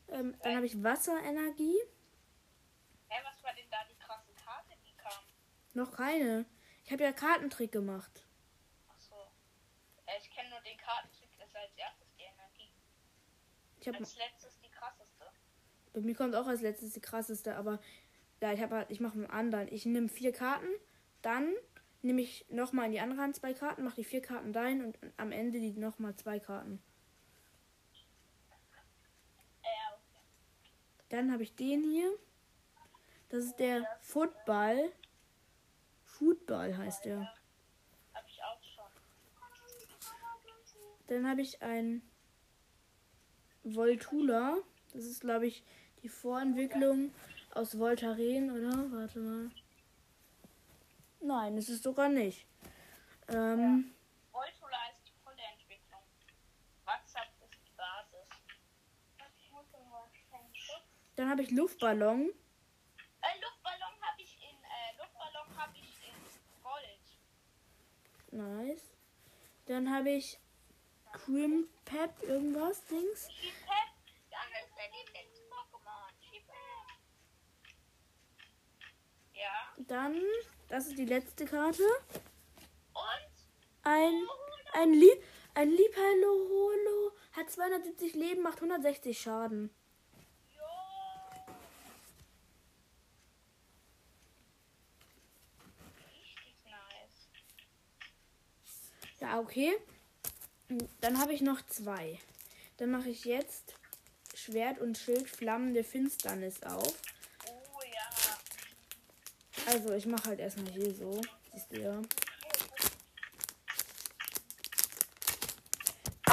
Ähm, 0.10 0.36
dann 0.44 0.56
habe 0.56 0.66
ich 0.66 0.84
Wasserenergie. 0.84 1.78
Hä, 3.08 3.20
was 3.24 3.42
war 3.42 3.54
denn 3.54 3.70
da 3.72 3.78
die 3.90 3.98
krasse 3.98 4.34
Karte, 4.34 4.74
die 4.86 4.94
kam? 4.98 5.24
Noch 5.74 5.96
keine. 5.96 6.46
Ich 6.84 6.92
habe 6.92 7.04
ja 7.04 7.14
Kartentrick 7.14 7.72
gemacht. 7.72 8.28
Achso. 8.90 9.16
Äh, 10.06 10.18
ich 10.20 10.30
kenne 10.32 10.50
nur 10.50 10.60
den 10.60 10.78
Kartentrick, 10.78 11.30
das 11.38 11.48
ist 11.48 11.56
als 11.56 11.74
erstes 11.78 12.08
die 12.18 12.24
Energie. 12.24 12.74
Ich 13.80 13.88
habe 13.88 14.00
Als 14.00 14.18
letztes 14.18 14.60
die 14.60 14.70
krasseste. 14.70 15.26
Bei 15.94 16.02
mir 16.02 16.16
kommt 16.16 16.36
auch 16.36 16.48
als 16.48 16.62
letztes 16.62 16.94
die 16.94 17.02
krasseste, 17.02 17.56
aber 17.56 17.80
ja, 18.42 18.52
ich 18.52 18.62
habe 18.62 18.76
halt, 18.76 18.92
ich 18.92 19.00
mache 19.00 19.14
einen 19.14 19.28
anderen. 19.28 19.72
Ich 19.72 19.86
nehme 19.86 20.10
vier 20.10 20.34
Karten, 20.34 20.68
dann 21.22 21.54
nehme 22.02 22.22
ich 22.22 22.46
nochmal 22.50 22.86
in 22.86 22.92
die 22.94 23.00
andere 23.00 23.22
Hand 23.22 23.36
zwei 23.36 23.54
Karten, 23.54 23.84
mache 23.84 23.98
die 23.98 24.04
vier 24.04 24.22
Karten 24.22 24.54
dahin 24.54 24.84
und 24.84 24.98
am 25.18 25.32
Ende 25.32 25.60
die 25.60 25.72
nochmal 25.74 26.16
zwei 26.16 26.40
Karten. 26.40 26.82
Dann 31.10 31.32
habe 31.32 31.44
ich 31.44 31.56
den 31.56 31.84
hier. 31.84 32.12
Das 33.30 33.44
ist 33.44 33.58
der 33.58 33.84
Football. 34.02 34.92
Football 36.04 36.78
heißt 36.78 37.06
der. 37.06 37.34
Dann 41.08 41.28
habe 41.28 41.42
ich 41.42 41.62
ein 41.62 42.04
Voltula. 43.64 44.58
Das 44.94 45.06
ist, 45.06 45.22
glaube 45.22 45.48
ich, 45.48 45.64
die 46.04 46.10
Vorentwicklung 46.10 47.12
aus 47.54 47.78
Voltaren, 47.78 48.52
oder? 48.52 48.92
Warte 48.92 49.20
mal. 49.20 49.52
Nein, 51.22 51.58
ist 51.58 51.84
sogar 51.84 52.10
nicht. 52.10 52.48
Ähm, 53.28 53.94
Voltula 54.32 54.78
ist 54.92 55.08
die 55.08 55.14
volle 55.24 55.42
Entwicklung. 55.54 56.02
WhatsApp 56.86 57.30
ist 57.42 57.60
die 57.66 57.72
Basis. 57.76 58.28
dann 61.16 61.30
habe 61.30 61.42
ich 61.44 61.52
Luftballon. 61.52 62.30
Äh, 63.22 63.42
Luftballon 63.42 64.02
habe 64.02 64.22
ich 64.22 64.38
in, 64.42 64.64
äh, 64.64 64.98
Luftballon 64.98 65.58
habe 65.58 65.78
ich 65.78 66.08
in 66.08 66.64
Gold. 66.64 67.06
Nice. 68.32 68.90
Dann 69.66 69.94
habe 69.94 70.12
ich 70.12 70.40
Cream 71.12 71.68
Pep 71.86 72.24
irgendwas, 72.24 72.86
Dings. 72.86 73.28
Das 73.28 74.48
ist 74.64 74.76
der 74.78 74.86
Lieblings-Pokémon. 74.86 76.14
Ja. 79.34 79.74
Dann, 79.78 80.22
das 80.70 80.88
ist 80.88 80.98
die 80.98 81.06
letzte 81.06 81.46
Karte. 81.46 81.84
Und? 82.94 83.30
Ein, 83.84 84.14
ein, 84.74 84.94
Lie 84.94 85.22
ein 85.56 85.72
Liebhallo 85.72 87.12
hat 87.34 87.50
270 87.50 88.14
Leben, 88.14 88.42
macht 88.44 88.58
160 88.58 89.20
Schaden. 89.20 89.70
Jo. 90.56 90.64
Richtig 96.06 96.56
nice. 96.66 97.30
Ja, 99.20 99.40
okay. 99.40 99.76
Dann 101.02 101.20
habe 101.20 101.34
ich 101.34 101.42
noch 101.42 101.66
zwei. 101.66 102.20
Dann 102.78 102.92
mache 102.92 103.10
ich 103.10 103.26
jetzt 103.26 103.74
Schwert 104.36 104.80
und 104.80 104.98
Schild 104.98 105.28
Flammende 105.28 105.84
Finsternis 105.84 106.62
auf. 106.64 106.94
Also 109.72 109.94
ich 109.94 110.08
mache 110.08 110.30
halt 110.30 110.40
erstmal 110.40 110.72
hier 110.72 110.92
so. 110.92 111.22
Siehst 111.54 111.72
du 111.72 111.80
ja. 111.80 112.02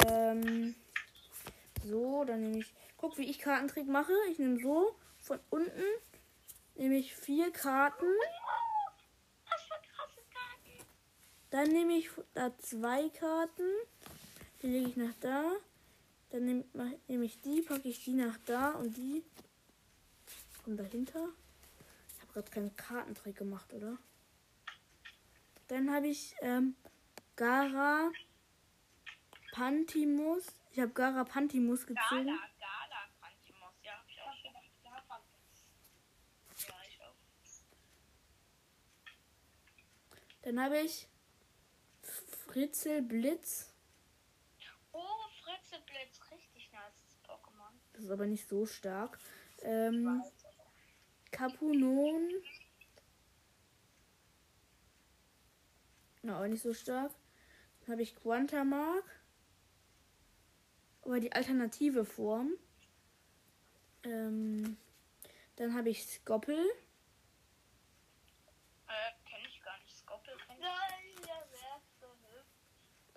Ähm, 0.07 0.73
so, 1.83 2.23
dann 2.23 2.41
nehme 2.41 2.59
ich. 2.59 2.73
Guck, 2.97 3.19
wie 3.19 3.29
ich 3.29 3.37
Kartentrick 3.37 3.87
mache. 3.87 4.13
Ich 4.31 4.39
nehme 4.39 4.59
so 4.59 4.95
von 5.19 5.39
unten. 5.51 5.83
Nehme 6.75 6.95
ich 6.95 7.15
vier 7.15 7.51
Karten. 7.51 8.07
Dann 11.51 11.67
nehme 11.67 11.93
ich 11.93 12.09
da 12.33 12.57
zwei 12.57 13.09
Karten. 13.09 13.69
Die 14.63 14.67
lege 14.67 14.89
ich 14.89 14.97
nach 14.97 15.13
da. 15.21 15.51
Dann 16.31 16.45
nehme 16.45 16.65
nehm 17.07 17.21
ich 17.21 17.39
die, 17.41 17.61
packe 17.61 17.87
ich 17.87 18.03
die 18.03 18.13
nach 18.13 18.37
da 18.47 18.71
und 18.71 18.97
die 18.97 19.23
kommen 20.63 20.75
dahinter. 20.75 21.29
Gerade 22.37 22.51
keinen 22.51 22.75
Kartentrick 22.75 23.35
gemacht, 23.35 23.73
oder? 23.73 23.97
Dann 25.69 25.91
habe 25.91 26.05
ich 26.05 26.35
ähm, 26.41 26.75
Gara 27.35 28.11
Pantimus. 29.53 30.45
Ich 30.69 30.79
habe 30.79 30.91
Gara 30.91 31.23
Pantimus 31.23 31.87
gezogen. 31.87 32.27
Gala, 32.27 32.37
Gala, 32.59 33.09
Pantimos. 33.19 33.73
Ja, 33.81 33.93
hab 33.93 34.07
ich 34.07 34.21
auch 34.21 34.35
schon. 34.35 34.53
Ja, 36.67 36.75
ich 36.87 37.01
auch. 37.01 37.15
Dann 40.43 40.61
habe 40.61 40.77
ich 40.81 41.07
Fritzel 42.03 43.01
Blitz. 43.01 43.73
Oh, 44.91 44.99
Fritzeblitz, 45.41 46.21
richtig 46.29 46.71
nice 46.71 47.17
Pokémon. 47.27 47.73
Das 47.93 48.03
ist 48.03 48.11
aber 48.11 48.27
nicht 48.27 48.47
so 48.47 48.67
stark. 48.67 49.17
Ähm, 49.63 50.21
Kapunon. 51.31 52.29
Na, 56.21 56.41
auch 56.41 56.47
nicht 56.47 56.61
so 56.61 56.73
stark. 56.73 57.11
Dann 57.81 57.93
habe 57.93 58.01
ich 58.01 58.15
Quantamark. 58.15 59.05
Aber 61.03 61.19
die 61.19 61.31
alternative 61.31 62.03
Form. 62.03 62.51
Ähm, 64.03 64.77
dann 65.55 65.73
habe 65.73 65.89
ich 65.89 66.05
Skoppel. 66.05 66.59
Äh, 68.87 69.47
ich 69.47 69.61
gar 69.61 69.77
nicht. 69.79 69.97
Skoppel 69.97 70.33
ich. 70.35 70.57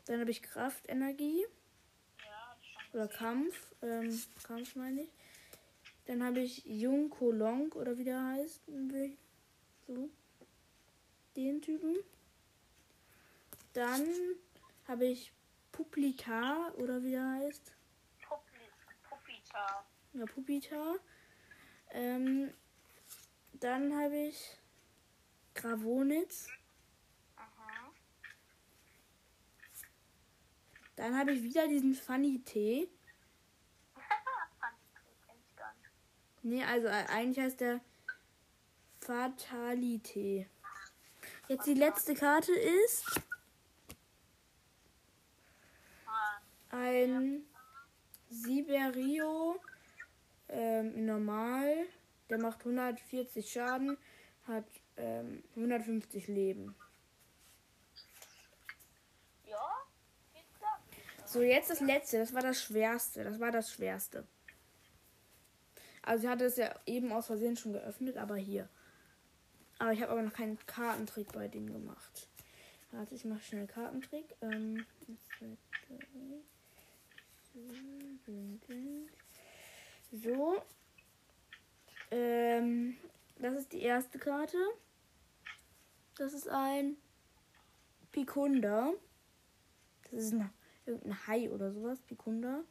Dann 0.07 0.21
habe 0.21 0.31
ich 0.31 0.43
Kraftenergie. 0.43 1.45
Ja, 2.25 2.57
Oder. 2.93 3.09
Kampf. 3.09 3.75
Ähm, 3.83 4.23
Kampf 4.43 4.75
meine 4.77 5.03
ich. 5.03 5.11
Dann 6.07 6.25
habe 6.25 6.41
ich 6.41 6.65
Jung 6.65 7.11
Kolong 7.11 7.73
oder 7.73 7.97
wie 7.99 8.05
der 8.05 8.25
heißt. 8.25 8.63
So. 9.87 10.11
Den 11.37 11.63
Typen. 11.63 11.97
Dann 13.73 14.07
habe 14.89 15.07
ich 15.07 15.33
Puplita 15.71 16.73
oder 16.73 17.03
wie 17.03 17.13
der 17.13 17.29
heißt. 17.29 17.73
Pupita. 19.09 19.87
Ja, 20.13 20.27
Pupita. 20.27 20.97
Ähm, 21.91 22.53
dann 23.55 23.97
habe 23.97 24.17
ich 24.17 24.59
Gravonitz. 25.55 26.49
Aha. 27.37 27.93
Dann 30.97 31.17
habe 31.17 31.33
ich 31.33 31.43
wieder 31.43 31.69
diesen 31.69 31.95
Funny 31.95 32.43
Tee. 32.45 32.89
Pantikrieg 34.59 35.23
kenn 35.27 35.37
ich 35.47 35.57
gar 35.57 35.75
nicht. 35.75 35.91
Nee, 36.43 36.64
also 36.64 36.86
äh, 36.86 37.07
eigentlich 37.09 37.45
heißt 37.45 37.61
der 37.61 37.80
Fatalité. 39.01 40.47
Jetzt 41.49 41.66
die 41.66 41.74
letzte 41.74 42.14
Karte 42.14 42.53
ist 42.53 43.05
ein 46.70 47.45
Siberio 48.30 49.61
ähm, 50.49 51.05
normal. 51.05 51.86
Der 52.28 52.38
macht 52.38 52.61
140 52.61 53.51
Schaden, 53.51 53.99
hat 54.47 54.64
ähm, 54.97 55.43
150 55.57 56.28
Leben. 56.28 56.74
ja. 59.47 59.82
So, 61.26 61.43
jetzt 61.43 61.70
das 61.70 61.80
letzte. 61.80 62.18
Das 62.18 62.32
war 62.32 62.43
das 62.43 62.62
schwerste. 62.62 63.24
Das 63.24 63.41
war 63.41 63.51
das 63.51 63.72
schwerste. 63.72 64.26
Also 66.03 66.25
ich 66.25 66.31
hatte 66.31 66.45
es 66.45 66.57
ja 66.57 66.75
eben 66.87 67.13
aus 67.13 67.27
Versehen 67.27 67.57
schon 67.57 67.73
geöffnet, 67.73 68.17
aber 68.17 68.37
hier. 68.37 68.69
Aber 69.79 69.93
ich 69.93 70.03
habe 70.03 70.13
aber 70.13 70.23
noch 70.23 70.33
keinen 70.33 70.59
Kartentrick 70.67 71.33
bei 71.33 71.49
dem 71.49 71.73
gemacht. 71.73 72.29
Warte, 72.93 73.15
ich 73.15 73.25
mache 73.25 73.41
schnell 73.41 73.67
Kartentrick. 73.67 74.37
Ähm. 74.41 74.85
So. 80.13 80.63
Ähm, 82.11 82.97
das 83.39 83.55
ist 83.55 83.73
die 83.73 83.83
erste 83.83 84.19
Karte. 84.19 84.59
Das 86.17 86.35
ist 86.35 86.49
ein 86.49 86.97
Pikunda. 88.13 88.93
Das 90.11 90.25
ist 90.25 90.35
ein, 90.35 90.51
irgendein 90.85 91.27
Hai 91.27 91.51
oder 91.51 91.73
sowas. 91.73 92.01
Pikunda. 92.03 92.65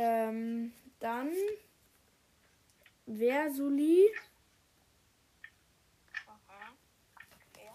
Ähm, 0.00 0.72
dann 1.00 1.32
Versuli. 3.04 4.06
Okay. 7.50 7.70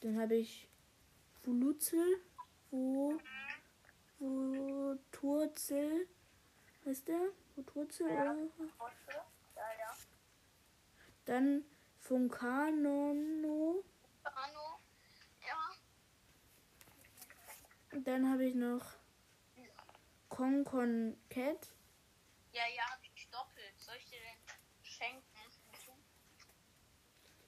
Dann 0.00 0.20
habe 0.20 0.36
ich 0.36 0.68
Wuluzel. 1.44 2.20
Wo. 2.70 3.18
Wo. 4.18 4.98
Turzel. 5.10 6.06
Heißt 6.84 7.08
der? 7.08 7.30
Wo 7.54 7.62
Turzel? 7.62 8.10
Ja. 8.10 8.36
Dann 11.24 11.64
Funkanono. 12.00 13.82
Anno. 14.22 14.80
Ja. 15.40 15.72
Und 17.85 17.85
Dann 18.04 18.30
habe 18.30 18.44
ich 18.44 18.54
noch 18.54 18.84
Konkon 20.28 21.16
Cat. 21.30 21.68
Ja, 22.52 22.62
ja, 22.74 22.82
hab 22.90 22.98
ich 23.02 23.28
doppelt. 23.30 23.74
Soll 23.78 23.94
ich 23.98 24.06
dir 24.06 24.18
den 24.18 24.56
schenken? 24.82 25.22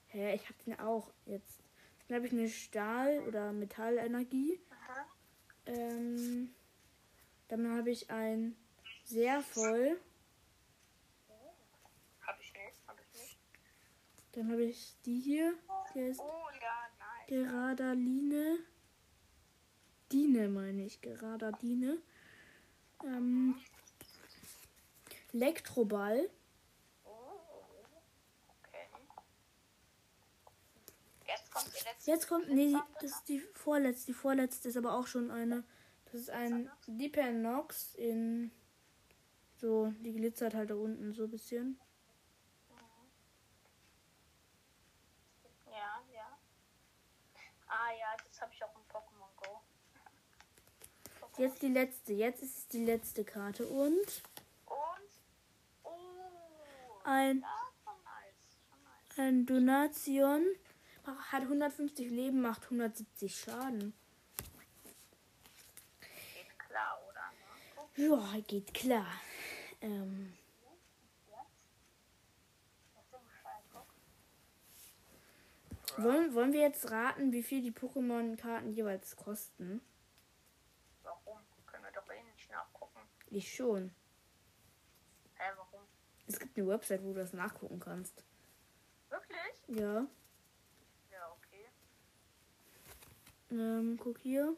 Hä, 0.07 0.33
ich 0.33 0.43
habe 0.45 0.63
den 0.65 0.79
auch 0.79 1.11
jetzt. 1.25 1.61
Dann 2.07 2.17
habe 2.17 2.25
ich 2.27 2.33
eine 2.33 2.49
Stahl- 2.49 3.19
oder 3.27 3.51
Metallenergie. 3.51 4.59
Ähm, 5.67 6.55
dann 7.47 7.77
habe 7.77 7.91
ich 7.91 8.09
ein 8.09 8.55
sehr 9.03 9.41
voll. 9.41 9.99
Hab 12.25 12.39
ich 12.39 12.53
nicht, 12.53 12.87
hab 12.87 12.99
ich 12.99 13.21
nicht. 13.21 13.37
Dann 14.31 14.51
habe 14.51 14.63
ich 14.63 14.95
die 15.05 15.19
hier. 15.19 15.53
Die 15.93 16.09
heißt 16.09 16.19
Oh 16.19 16.49
ja, 16.59 16.89
nice. 16.97 17.27
Geradaline. 17.27 18.59
Dine 20.11 20.49
meine 20.49 20.85
ich. 20.85 21.01
Geradadine. 21.01 21.97
Ähm, 23.03 23.55
Elektroball. 25.33 26.29
Oh, 27.05 27.09
okay. 28.63 28.87
Jetzt 31.27 31.51
kommt 31.51 31.67
die 31.67 31.83
letzte. 31.83 32.11
Jetzt 32.11 32.27
kommt, 32.27 32.49
nee, 32.49 32.75
das 33.01 33.11
ist 33.11 33.29
die 33.29 33.39
vorletzte. 33.39 34.07
Die 34.07 34.13
vorletzte 34.13 34.69
ist 34.69 34.77
aber 34.77 34.93
auch 34.93 35.07
schon 35.07 35.31
eine. 35.31 35.63
Das 36.05 36.21
ist 36.21 36.29
ein 36.31 36.69
Dipenox 36.87 37.93
in 37.95 38.51
so, 39.57 39.93
die 39.99 40.13
glitzert 40.13 40.55
halt 40.55 40.69
da 40.69 40.75
unten 40.75 41.13
so 41.13 41.25
ein 41.25 41.29
bisschen. 41.29 41.79
Ja, 45.67 46.01
ja. 46.13 46.37
Ah 47.67 47.91
ja, 47.99 48.17
das 48.25 48.41
habe 48.41 48.53
ich 48.53 48.63
auch. 48.63 48.78
Jetzt 51.39 51.61
die 51.61 51.69
letzte. 51.69 52.13
Jetzt 52.13 52.43
ist 52.43 52.57
es 52.57 52.67
die 52.67 52.83
letzte 52.83 53.23
Karte. 53.23 53.65
Und 53.65 53.95
Und. 53.95 55.09
Oh. 55.83 55.89
ein, 57.05 57.39
Ja, 57.39 57.47
schon 57.83 57.93
nice. 58.03 58.57
Schon 58.69 58.83
nice. 58.83 59.17
ein 59.17 59.45
Donation. 59.45 60.45
Hat 61.31 61.41
150 61.43 62.09
Leben, 62.11 62.41
macht 62.41 62.63
170 62.65 63.35
Schaden. 63.35 63.93
Geht 66.01 66.59
klar, 66.59 66.99
oder? 67.07 67.31
Ja, 67.95 68.39
geht 68.45 68.73
klar. 68.73 69.07
Ähm, 69.81 70.33
wollen, 75.97 76.33
wollen 76.35 76.53
wir 76.53 76.61
jetzt 76.61 76.91
raten, 76.91 77.31
wie 77.31 77.43
viel 77.43 77.61
die 77.61 77.71
Pokémon-Karten 77.71 78.71
jeweils 78.71 79.15
kosten? 79.15 79.81
Warum? 81.03 81.39
Können 81.65 81.83
wir 81.85 81.91
doch 81.91 82.07
eh 82.09 82.23
nicht 82.23 82.51
nachgucken. 82.51 82.99
Ich 83.31 83.53
schon. 83.53 83.91
Hä, 85.35 85.43
warum? 85.55 85.81
Es 86.27 86.39
gibt 86.39 86.57
eine 86.57 86.67
Website, 86.67 87.03
wo 87.03 87.13
du 87.13 87.19
das 87.19 87.33
nachgucken 87.33 87.79
kannst. 87.79 88.23
Wirklich? 89.09 89.79
Ja. 89.79 90.07
Ja, 91.11 91.31
okay. 91.37 91.65
Ähm, 93.51 93.97
guck 94.01 94.17
hier. 94.19 94.55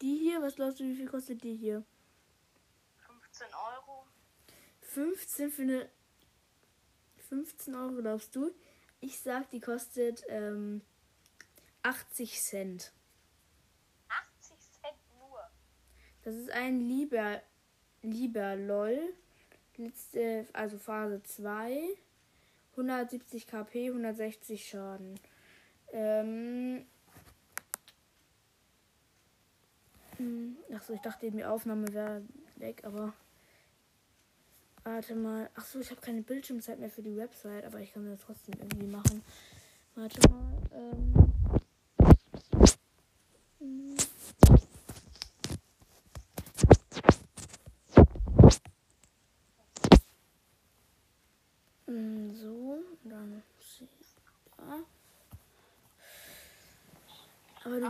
Die 0.00 0.16
hier, 0.16 0.40
was 0.40 0.56
glaubst 0.56 0.80
du, 0.80 0.84
wie 0.84 0.96
viel 0.96 1.08
kostet 1.08 1.42
die 1.42 1.54
hier? 1.54 1.84
15 3.06 3.46
Euro. 3.54 4.06
15 4.80 5.50
für 5.50 5.62
eine 5.62 5.90
15 7.28 7.74
Euro, 7.74 8.00
glaubst 8.00 8.34
du? 8.34 8.50
Ich 9.00 9.20
sag, 9.20 9.50
die 9.50 9.60
kostet 9.60 10.24
ähm, 10.28 10.82
80 11.82 12.40
Cent. 12.42 12.92
80 14.08 14.58
Cent 14.58 14.96
nur. 15.18 15.40
Das 16.22 16.34
ist 16.34 16.50
ein 16.50 16.80
Lieber, 16.80 17.42
Lieber 18.02 18.56
LOL. 18.56 18.98
Letzte, 19.76 20.46
also 20.52 20.78
Phase 20.78 21.22
2. 21.22 21.96
170 22.72 23.46
KP, 23.46 23.88
160 23.88 24.68
Schaden. 24.68 25.18
Ähm. 25.92 26.86
hm, 30.16 30.56
Achso, 30.74 30.92
ich 30.92 31.00
dachte 31.00 31.30
die 31.30 31.44
Aufnahme 31.44 31.92
wäre 31.92 32.22
weg, 32.56 32.82
aber. 32.84 33.12
Warte 34.84 35.14
mal. 35.14 35.50
Achso, 35.54 35.78
ich 35.80 35.90
habe 35.90 36.00
keine 36.00 36.22
Bildschirmzeit 36.22 36.78
mehr 36.78 36.90
für 36.90 37.02
die 37.02 37.16
Website, 37.16 37.64
aber 37.64 37.80
ich 37.80 37.92
kann 37.92 38.06
das 38.06 38.20
trotzdem 38.20 38.54
irgendwie 38.60 38.86
machen. 38.86 39.22
Warte 39.94 40.20
mal. 40.28 40.52
Ähm. 40.72 41.30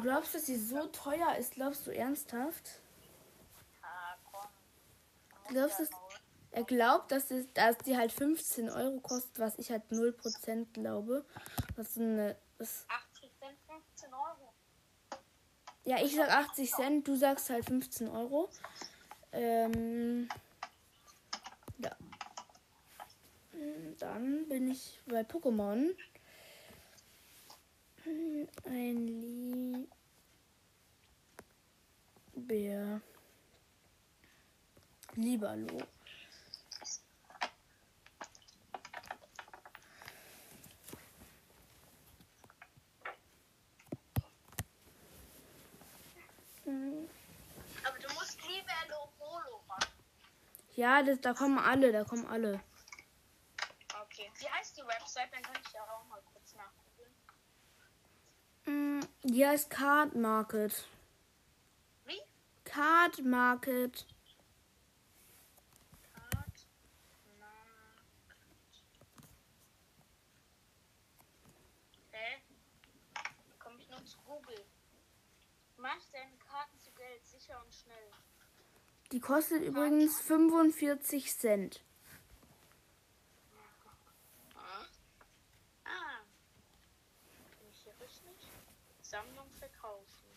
Aber 0.01 0.09
du 0.09 0.15
glaubst, 0.15 0.35
dass 0.35 0.47
sie 0.47 0.57
so 0.57 0.87
teuer 0.87 1.37
ist? 1.37 1.55
Glaubst 1.55 1.87
du 1.87 1.91
ernsthaft? 1.91 2.81
Du 5.49 5.55
glaubst, 5.55 5.81
dass, 5.81 5.91
er 6.53 6.65
glaubt, 6.65 7.13
dass, 7.13 7.31
es, 7.31 7.53
dass 7.53 7.77
die 7.79 7.97
halt 7.97 8.11
15 8.11 8.71
Euro 8.71 9.01
kostet, 9.01 9.39
was 9.39 9.59
ich 9.59 9.71
halt 9.71 9.83
0% 9.91 10.73
glaube. 10.73 11.25
Was 11.77 11.95
so 11.95 12.01
eine, 12.01 12.37
das, 12.57 12.87
80 12.89 13.31
Cent, 13.39 13.59
15 13.67 14.15
Euro. 14.15 14.53
ja, 15.85 16.03
ich 16.03 16.17
sag 16.17 16.31
80 16.31 16.73
Cent, 16.73 17.09
du 17.09 17.17
sagst 17.17 17.51
halt 17.51 17.67
15 17.67 18.09
Euro. 18.09 18.49
Ähm, 19.33 20.29
ja. 21.79 21.97
Mm, 23.53 23.97
Dann 23.99 24.49
bin 24.49 24.71
ich 24.71 25.01
bei 25.07 25.21
Pokémon. 25.21 25.95
Ein 28.65 29.07
Lieber. 32.51 33.01
Lieberlo. 35.15 35.79
Mm, 46.65 47.09
Aber 47.85 47.99
du 47.99 48.15
musst 48.15 48.39
lieber 48.49 48.73
Lobolo 48.89 49.63
machen. 49.69 49.81
Ja, 50.75 51.03
das, 51.03 51.21
da 51.21 51.35
kommen 51.35 51.59
alle, 51.59 51.93
da 51.93 52.05
kommen 52.05 52.27
alle. 52.27 52.61
Okay. 54.03 54.31
Wie 54.39 54.49
heißt 54.49 54.77
die 54.77 54.83
Website? 54.83 55.33
Dann 55.33 55.43
kann 55.43 55.57
ich 55.65 55.73
ja 55.73 55.83
auch 55.83 56.05
mal 56.09 56.21
kurz 56.33 56.55
nachgucken. 56.55 57.15
Mm, 58.71 59.01
Die 59.25 59.47
heißt 59.47 59.69
Card 59.71 60.15
Market. 60.15 60.85
Wie? 62.07 62.21
Card 62.65 63.23
Market. 63.25 64.07
Card 66.15 66.67
Market. 67.39 67.87
Hä? 72.13 72.43
Wie 73.49 73.59
komme 73.59 73.79
ich 73.81 73.89
nur 73.91 74.05
zu 74.05 74.19
Google? 74.27 74.65
Mach 75.79 75.99
deine 76.13 76.37
Karten 76.39 76.79
zu 76.79 76.91
Geld, 76.93 77.25
sicher 77.27 77.61
und 77.65 77.75
schnell. 77.75 78.11
Die 79.13 79.21
kostet 79.21 79.63
übrigens 79.63 80.21
45 80.21 81.37
Cent. 81.37 81.83
Ah. 85.85 86.21
Bin 87.59 87.69
ich 87.71 87.83
hier 87.83 87.95
richtig? 88.01 88.37
Sammlung 89.03 89.51
verkaufen. 89.59 90.29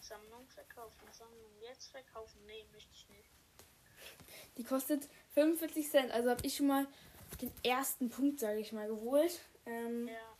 Sammlung 0.00 0.43
verkaufen. 0.54 1.06
Sammlung 1.12 1.50
jetzt 1.60 1.90
verkaufen. 1.90 2.44
Nee, 2.46 2.66
möchte 2.72 2.92
ich 2.92 3.08
nicht. 3.08 3.30
Die 4.56 4.64
kostet 4.64 5.08
45 5.34 5.90
Cent. 5.90 6.10
Also 6.12 6.30
habe 6.30 6.44
ich 6.46 6.56
schon 6.56 6.66
mal 6.66 6.86
den 7.40 7.52
ersten 7.64 8.08
Punkt, 8.10 8.40
sage 8.40 8.60
ich 8.60 8.72
mal, 8.72 8.86
geholt. 8.88 9.40
Ähm, 9.66 10.08
Ja. 10.08 10.36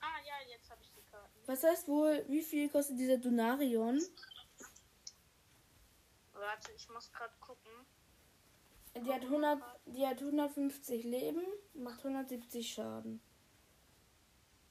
Ah 0.00 0.18
ja, 0.24 0.48
jetzt 0.50 0.70
habe 0.70 0.82
ich 0.82 0.92
die 0.92 1.02
Karten. 1.02 1.32
was 1.46 1.62
heißt 1.62 1.88
wohl, 1.88 2.24
wie 2.28 2.42
viel 2.42 2.68
kostet 2.68 2.98
dieser 2.98 3.16
Donarion? 3.18 4.00
Warte, 6.34 6.72
ich 6.72 6.88
muss 6.90 7.10
gerade 7.12 7.34
gucken. 7.40 7.72
Die 8.94 9.12
hat, 9.12 9.22
100, 9.22 9.62
die 9.86 10.06
hat 10.06 10.20
150 10.20 11.04
Leben, 11.04 11.42
macht 11.74 11.98
170 11.98 12.72
Schaden. 12.72 13.20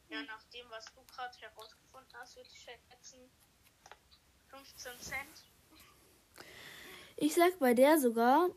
Ja, 0.09 0.21
nach 0.23 0.43
dem, 0.45 0.69
was 0.69 0.85
du 0.93 1.03
gerade 1.03 1.37
herausgefunden 1.39 2.11
hast, 2.13 2.35
würde 2.35 2.49
ich 2.49 2.59
schätzen 2.59 3.29
15 4.55 4.99
Cent. 4.99 5.43
Ich 7.17 7.33
sag 7.33 7.59
bei 7.59 7.73
der 7.73 7.99
sogar 7.99 8.49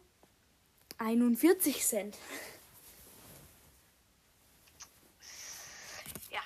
41 0.99 1.85
Cent. 1.85 2.17
Ja. 6.31 6.43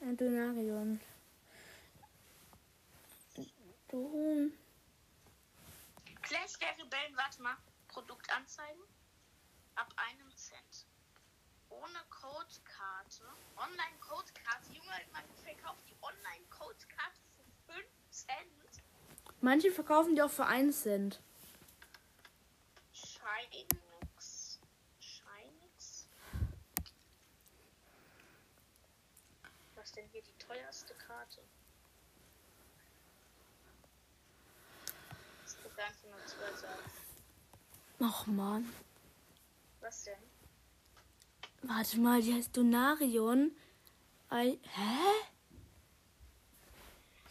Ein 0.00 0.16
Donarion. 0.16 1.00
Du. 3.88 4.52
Clash 6.22 6.58
der 6.58 6.76
Rebellen, 6.78 7.16
warte 7.16 7.42
mal. 7.42 7.56
Produktanzeigen. 7.86 8.82
Ab 9.76 9.94
einem 9.96 10.36
Cent. 10.36 10.86
Ohne 11.70 12.04
Codekarte. 12.78 13.24
Online-Codekarte. 13.56 14.72
Junge, 14.72 14.88
man 15.12 15.24
verkauft 15.42 15.82
die 15.88 15.96
Online-Codekarte 16.00 17.20
für 17.66 17.72
5 17.72 17.86
Cent. 18.10 18.82
Manche 19.40 19.72
verkaufen 19.72 20.14
die 20.14 20.22
auch 20.22 20.30
für 20.30 20.46
1 20.46 20.82
Cent. 20.82 21.20
Scheinix. 22.92 24.60
Scheinix. 25.00 26.08
Was 29.74 29.92
denn 29.92 30.06
hier 30.12 30.22
die 30.22 30.38
teuerste 30.38 30.94
Karte? 30.94 31.40
Das 35.42 35.56
einfach 35.56 36.08
nur 36.08 36.26
zwei 36.26 36.52
Sachen. 36.56 36.90
Och 38.00 38.26
man. 38.26 38.72
Was 39.80 40.04
denn? 40.04 40.37
Warte 41.62 41.98
mal, 42.00 42.22
die 42.22 42.34
heißt 42.34 42.56
Donarion. 42.56 43.54
Ei, 44.30 44.58
hä? 44.62 44.98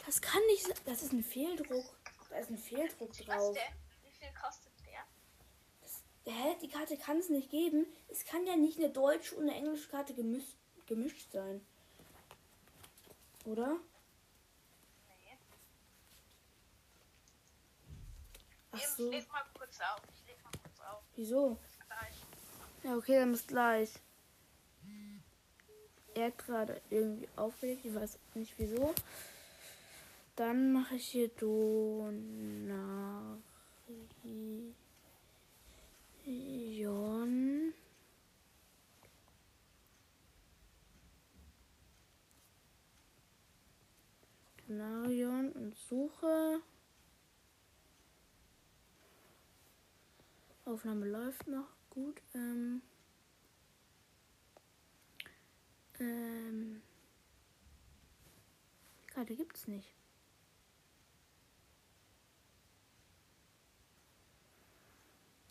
Das 0.05 0.21
kann 0.21 0.41
nicht 0.47 0.63
sein. 0.65 0.75
Das 0.85 1.01
ist 1.01 1.13
ein 1.13 1.23
Fehldruck. 1.23 1.85
Da 2.29 2.37
ist 2.37 2.49
ein 2.49 2.57
Fehldruck 2.57 3.09
Was 3.09 3.17
drauf. 3.25 3.55
denn? 3.55 3.73
Wie 4.03 4.11
viel 4.17 4.29
kostet 4.41 4.71
der? 4.85 6.33
Hä? 6.33 6.57
Die 6.61 6.67
Karte 6.67 6.97
kann 6.97 7.17
es 7.17 7.29
nicht 7.29 7.49
geben. 7.49 7.85
Es 8.09 8.25
kann 8.25 8.45
ja 8.45 8.55
nicht 8.55 8.77
eine 8.77 8.89
deutsche 8.89 9.35
und 9.35 9.43
eine 9.43 9.55
englische 9.55 9.89
Karte 9.89 10.13
gemischt, 10.13 10.55
gemischt 10.85 11.31
sein. 11.31 11.65
Oder? 13.45 13.77
Nee. 15.07 15.37
Ach 18.71 18.77
Ich 18.77 18.87
so. 18.87 19.09
leg 19.09 19.31
mal 19.31 19.43
kurz 19.57 19.79
auf. 19.79 20.01
Ich 20.13 20.25
leg 20.27 20.43
mal 20.43 20.51
kurz 20.51 20.79
auf. 20.81 21.01
Wieso? 21.15 21.57
Ja, 22.83 22.95
okay, 22.95 23.19
dann 23.19 23.31
bis 23.31 23.47
gleich. 23.47 23.89
Er 26.17 26.31
gerade 26.31 26.81
irgendwie 26.89 27.29
aufgelegt, 27.35 27.85
ich 27.85 27.93
weiß 27.93 28.17
nicht 28.33 28.55
wieso. 28.57 28.95
Dann 30.35 30.73
mache 30.73 30.95
ich 30.95 31.05
hier 31.09 31.27
Donarion. 31.27 33.13
Donarion 44.67 45.51
und 45.51 45.75
suche. 45.87 46.61
Aufnahme 50.65 51.05
läuft 51.05 51.47
noch 51.47 51.69
gut. 51.91 52.19
Ähm, 52.33 52.81
ähm. 55.99 56.81
Die 59.01 59.07
Karte 59.07 59.35
gibt's 59.35 59.67
nicht. 59.67 59.93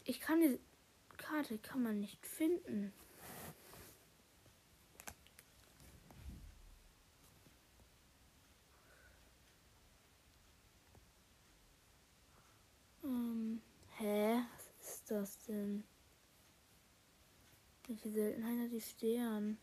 Ich 0.04 0.20
kann 0.20 0.40
die 0.40 0.60
Karte 1.16 1.58
kann 1.58 1.82
man 1.82 1.98
nicht 1.98 2.24
finden. 2.24 2.92
Ähm, 13.02 13.60
hä? 13.98 14.42
Was 14.56 14.88
ist 14.88 15.10
das 15.10 15.38
denn? 15.46 15.84
Welche 17.88 18.10
Seltenheit 18.10 18.64
hat 18.64 18.72
die 18.72 18.80
Stern? 18.80 19.58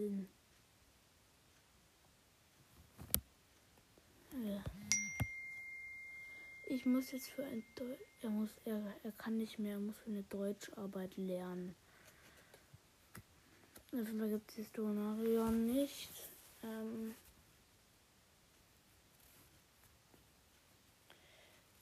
Sinn. 0.00 0.28
Ja. 4.42 4.64
Ich 6.68 6.86
muss 6.86 7.10
jetzt 7.10 7.28
für 7.28 7.44
ein 7.44 7.62
Deu 7.74 7.96
er 8.22 8.30
muss 8.30 8.50
er, 8.64 8.94
er 9.02 9.12
kann 9.12 9.36
nicht 9.36 9.58
mehr, 9.58 9.74
er 9.74 9.80
muss 9.80 9.98
für 9.98 10.10
eine 10.10 10.22
Deutscharbeit 10.24 11.16
lernen. 11.16 11.74
Dafür 13.92 14.28
gibt 14.28 14.58
es 14.58 14.72
Donarion 14.72 15.66
nicht. 15.66 16.12
Ähm, 16.62 17.14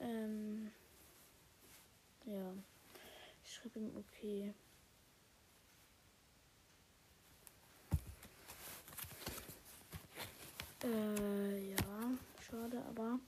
ähm, 0.01 0.71
ja, 2.25 2.53
ich 3.45 3.53
schreibe 3.53 3.79
ihm 3.79 3.97
okay. 3.97 4.55
Äh, 10.85 11.71
ja, 11.71 11.77
schade, 12.41 12.83
aber. 12.89 13.19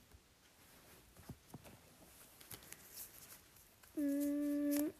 Hm, 3.95 4.91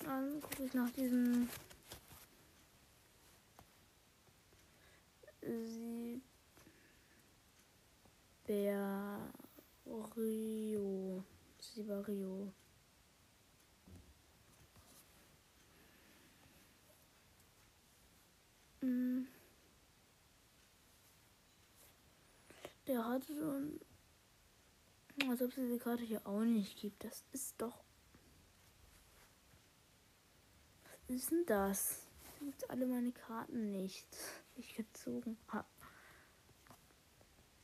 dann 0.00 0.40
gucke 0.40 0.64
ich 0.64 0.74
nach 0.74 0.90
diesem. 0.90 1.48
Siberio. 10.24 11.24
Siberio. 11.60 12.52
Hm. 18.80 19.26
Der 22.94 23.04
hat 23.04 23.28
ein. 23.28 23.80
Als 25.28 25.42
ob 25.42 25.48
es 25.48 25.56
diese 25.56 25.78
Karte 25.78 26.04
hier 26.04 26.24
auch 26.24 26.44
nicht 26.44 26.78
gibt. 26.78 27.02
Das 27.02 27.24
ist 27.32 27.60
doch. 27.60 27.82
Was 30.84 31.16
ist 31.16 31.32
denn 31.32 31.44
das? 31.44 32.06
Gibt 32.38 32.70
alle 32.70 32.86
meine 32.86 33.10
Karten 33.10 33.72
nicht, 33.72 34.06
ich 34.54 34.76
gezogen 34.76 35.36
habe. 35.48 35.66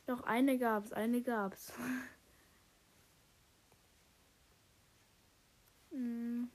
Doch 0.05 0.21
eine 0.23 0.57
gab's, 0.57 0.91
eine 0.91 1.21
gab's. 1.21 1.71
hm. 5.91 6.51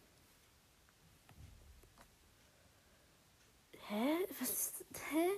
Hä? 3.88 4.18
Was 4.38 4.50
ist. 4.50 4.84
Hä? 5.10 5.30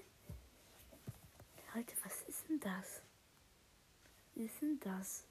Leute, 1.72 1.94
was 2.02 2.22
ist 2.22 2.48
denn 2.48 2.58
das? 2.58 3.02
Was 4.38 4.44
ist 4.44 4.62
denn 4.62 4.78
das? 4.78 5.24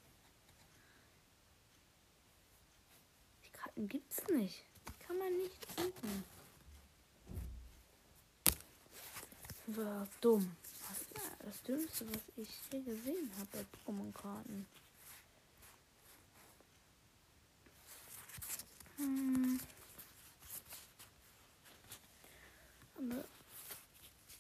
Die 3.46 3.50
Karten 3.52 3.88
gibt's 3.88 4.28
nicht. 4.28 4.66
Die 4.86 5.04
kann 5.06 5.18
man 5.18 5.32
nicht 5.38 5.66
finden. 5.66 6.26
War 9.68 10.10
dumm. 10.20 10.58
Das, 10.90 11.24
das 11.40 11.64
Dümmste, 11.64 12.06
was 12.10 12.22
ich 12.36 12.50
je 12.70 12.82
gesehen 12.82 13.32
habe 13.38 13.48
bei 13.54 13.66
Pokémon-Karten. 13.86 14.66
Hm. 18.98 19.60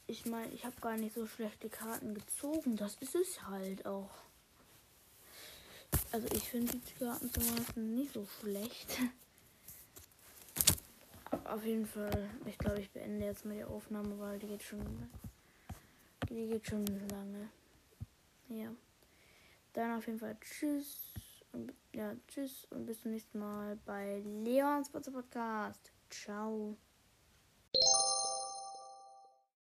Ich 0.07 0.25
meine, 0.25 0.51
ich 0.53 0.65
habe 0.65 0.75
gar 0.81 0.97
nicht 0.97 1.15
so 1.15 1.25
schlechte 1.25 1.69
Karten 1.69 2.13
gezogen. 2.13 2.75
Das 2.75 2.95
ist 2.95 3.15
es 3.15 3.43
halt 3.43 3.85
auch. 3.85 4.26
Also 6.11 6.27
ich 6.33 6.43
finde 6.49 6.77
die 6.77 6.93
Karten 7.03 7.31
zum 7.31 7.55
Beispiel 7.55 7.83
nicht 7.83 8.13
so 8.13 8.25
schlecht. 8.39 8.97
Auf 11.43 11.63
jeden 11.65 11.85
Fall, 11.85 12.29
ich 12.45 12.57
glaube, 12.57 12.79
ich 12.79 12.89
beende 12.91 13.25
jetzt 13.25 13.45
mal 13.45 13.55
die 13.55 13.63
Aufnahme, 13.63 14.17
weil 14.19 14.39
die 14.39 14.47
geht 14.47 14.63
schon, 14.63 15.09
die 16.29 16.47
geht 16.47 16.65
schon 16.65 16.85
lange. 16.85 17.49
Ja. 18.49 18.69
Dann 19.73 19.97
auf 19.97 20.07
jeden 20.07 20.19
Fall 20.19 20.37
tschüss. 20.39 21.13
Und, 21.51 21.73
ja, 21.93 22.15
tschüss 22.27 22.67
und 22.71 22.85
bis 22.85 23.01
zum 23.01 23.11
nächsten 23.11 23.39
Mal 23.39 23.77
bei 23.85 24.21
Leons 24.43 24.89
Podcast. 24.89 25.91
Ciao. 26.09 26.77